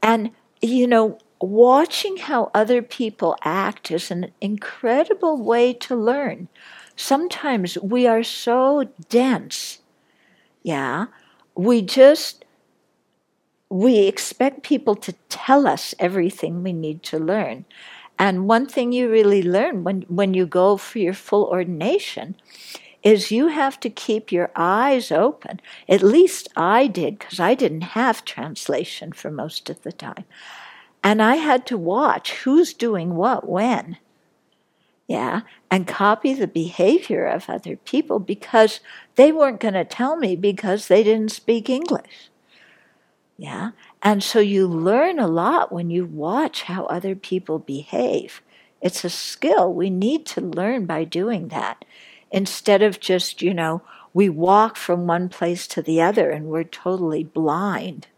[0.00, 0.30] And
[0.62, 6.46] you know, watching how other people act is an incredible way to learn.
[6.98, 9.78] Sometimes we are so dense.
[10.64, 11.06] Yeah.
[11.54, 12.44] We just
[13.70, 17.66] we expect people to tell us everything we need to learn.
[18.18, 22.34] And one thing you really learn when, when you go for your full ordination
[23.04, 25.60] is you have to keep your eyes open.
[25.88, 30.24] At least I did, because I didn't have translation for most of the time.
[31.04, 33.98] And I had to watch who's doing what when.
[35.08, 35.40] Yeah,
[35.70, 38.80] and copy the behavior of other people because
[39.16, 42.28] they weren't going to tell me because they didn't speak English.
[43.38, 43.70] Yeah.
[44.02, 48.42] And so you learn a lot when you watch how other people behave.
[48.82, 49.72] It's a skill.
[49.72, 51.84] We need to learn by doing that
[52.30, 53.80] instead of just, you know,
[54.12, 58.08] we walk from one place to the other and we're totally blind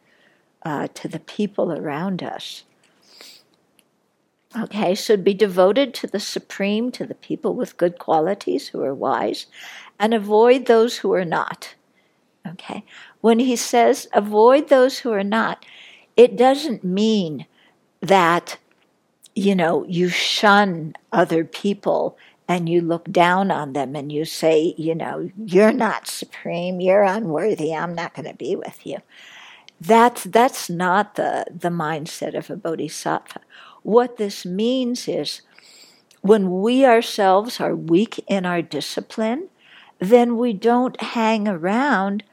[0.62, 2.64] uh, to the people around us.
[4.58, 8.94] Okay, so be devoted to the supreme, to the people with good qualities who are
[8.94, 9.46] wise,
[9.98, 11.74] and avoid those who are not.
[12.46, 12.84] Okay,
[13.20, 15.64] when he says avoid those who are not,
[16.16, 17.46] it doesn't mean
[18.00, 18.58] that,
[19.34, 24.74] you know, you shun other people and you look down on them and you say,
[24.76, 28.98] you know, you're not supreme, you're unworthy, I'm not going to be with you.
[29.80, 33.40] That's, that's not the, the mindset of a bodhisattva.
[33.82, 35.42] What this means is
[36.20, 39.48] when we ourselves are weak in our discipline,
[39.98, 42.24] then we don't hang around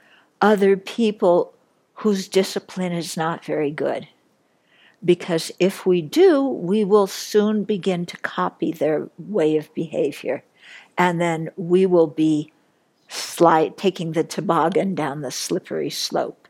[0.41, 1.53] other people
[1.95, 4.07] whose discipline is not very good.
[5.03, 10.43] Because if we do, we will soon begin to copy their way of behavior.
[10.97, 12.51] And then we will be
[13.07, 16.47] slide, taking the toboggan down the slippery slope.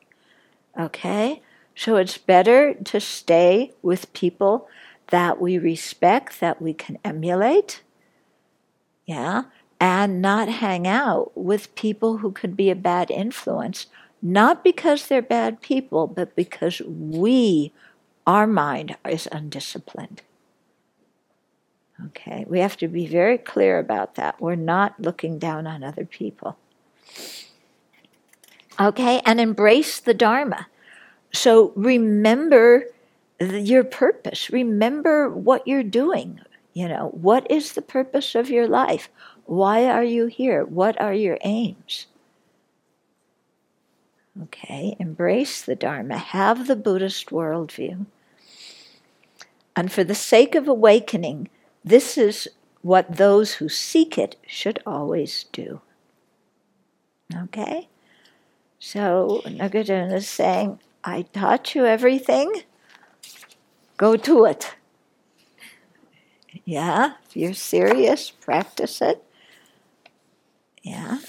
[0.80, 1.42] Okay?
[1.76, 4.68] So it's better to stay with people
[5.10, 7.82] that we respect, that we can emulate.
[9.06, 9.44] Yeah?
[9.80, 13.88] and not hang out with people who could be a bad influence,
[14.22, 17.72] not because they're bad people, but because we,
[18.26, 20.24] our mind, is undisciplined.
[22.08, 24.40] Okay, we have to be very clear about that.
[24.40, 26.58] We're not looking down on other people.
[28.80, 30.68] Okay, and embrace the Dharma.
[31.34, 32.86] So remember
[33.40, 36.40] your purpose, remember what you're doing.
[36.74, 39.10] You know, what is the purpose of your life?
[39.46, 40.64] Why are you here?
[40.64, 42.08] What are your aims?
[44.44, 48.06] Okay, embrace the Dharma, have the Buddhist worldview.
[49.76, 51.50] And for the sake of awakening,
[51.84, 52.48] this is
[52.82, 55.82] what those who seek it should always do.
[57.36, 57.90] Okay?
[58.80, 62.64] So Nagarjuna is saying, I taught you everything.
[63.98, 64.76] Go to it.
[66.66, 69.24] Yeah, if you're serious, practice it.
[70.84, 71.20] Yeah.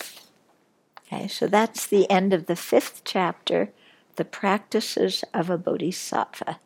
[1.00, 3.70] Okay, so that's the end of the fifth chapter,
[4.16, 6.60] The Practices of a Bodhisattva,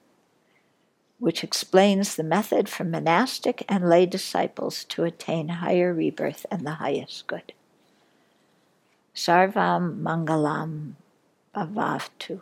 [1.21, 6.75] which explains the method for monastic and lay disciples to attain higher rebirth and the
[6.75, 7.53] highest good.
[9.15, 10.95] Sarvam Mangalam
[11.55, 12.41] Bhavatu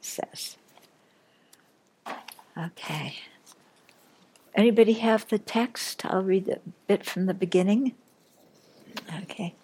[0.00, 0.56] says.
[2.56, 3.16] Okay.
[4.54, 6.04] Anybody have the text?
[6.04, 7.94] I'll read a bit from the beginning.
[9.22, 9.54] Okay.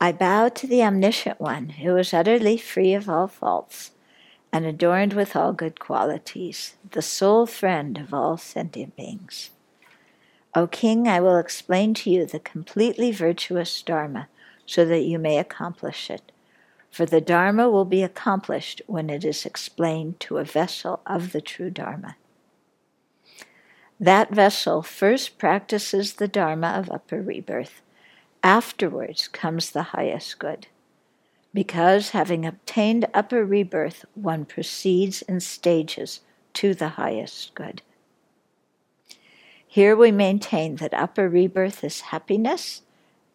[0.00, 3.92] I bow to the omniscient one who is utterly free of all faults
[4.52, 9.50] and adorned with all good qualities, the sole friend of all sentient beings.
[10.54, 14.28] O king, I will explain to you the completely virtuous Dharma
[14.64, 16.32] so that you may accomplish it.
[16.96, 21.42] For the Dharma will be accomplished when it is explained to a vessel of the
[21.42, 22.16] true Dharma.
[24.00, 27.82] That vessel first practices the Dharma of upper rebirth.
[28.42, 30.68] Afterwards comes the highest good.
[31.52, 36.22] Because having obtained upper rebirth, one proceeds in stages
[36.54, 37.82] to the highest good.
[39.68, 42.80] Here we maintain that upper rebirth is happiness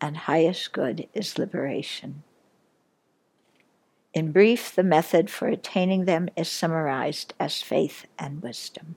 [0.02, 2.24] and highest good is liberation.
[4.14, 8.96] In brief, the method for attaining them is summarized as faith and wisdom.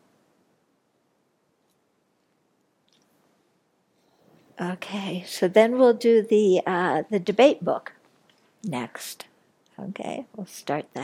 [4.60, 7.92] Okay, so then we'll do the uh, the debate book
[8.64, 9.26] next.
[9.78, 11.02] Okay, we'll start that.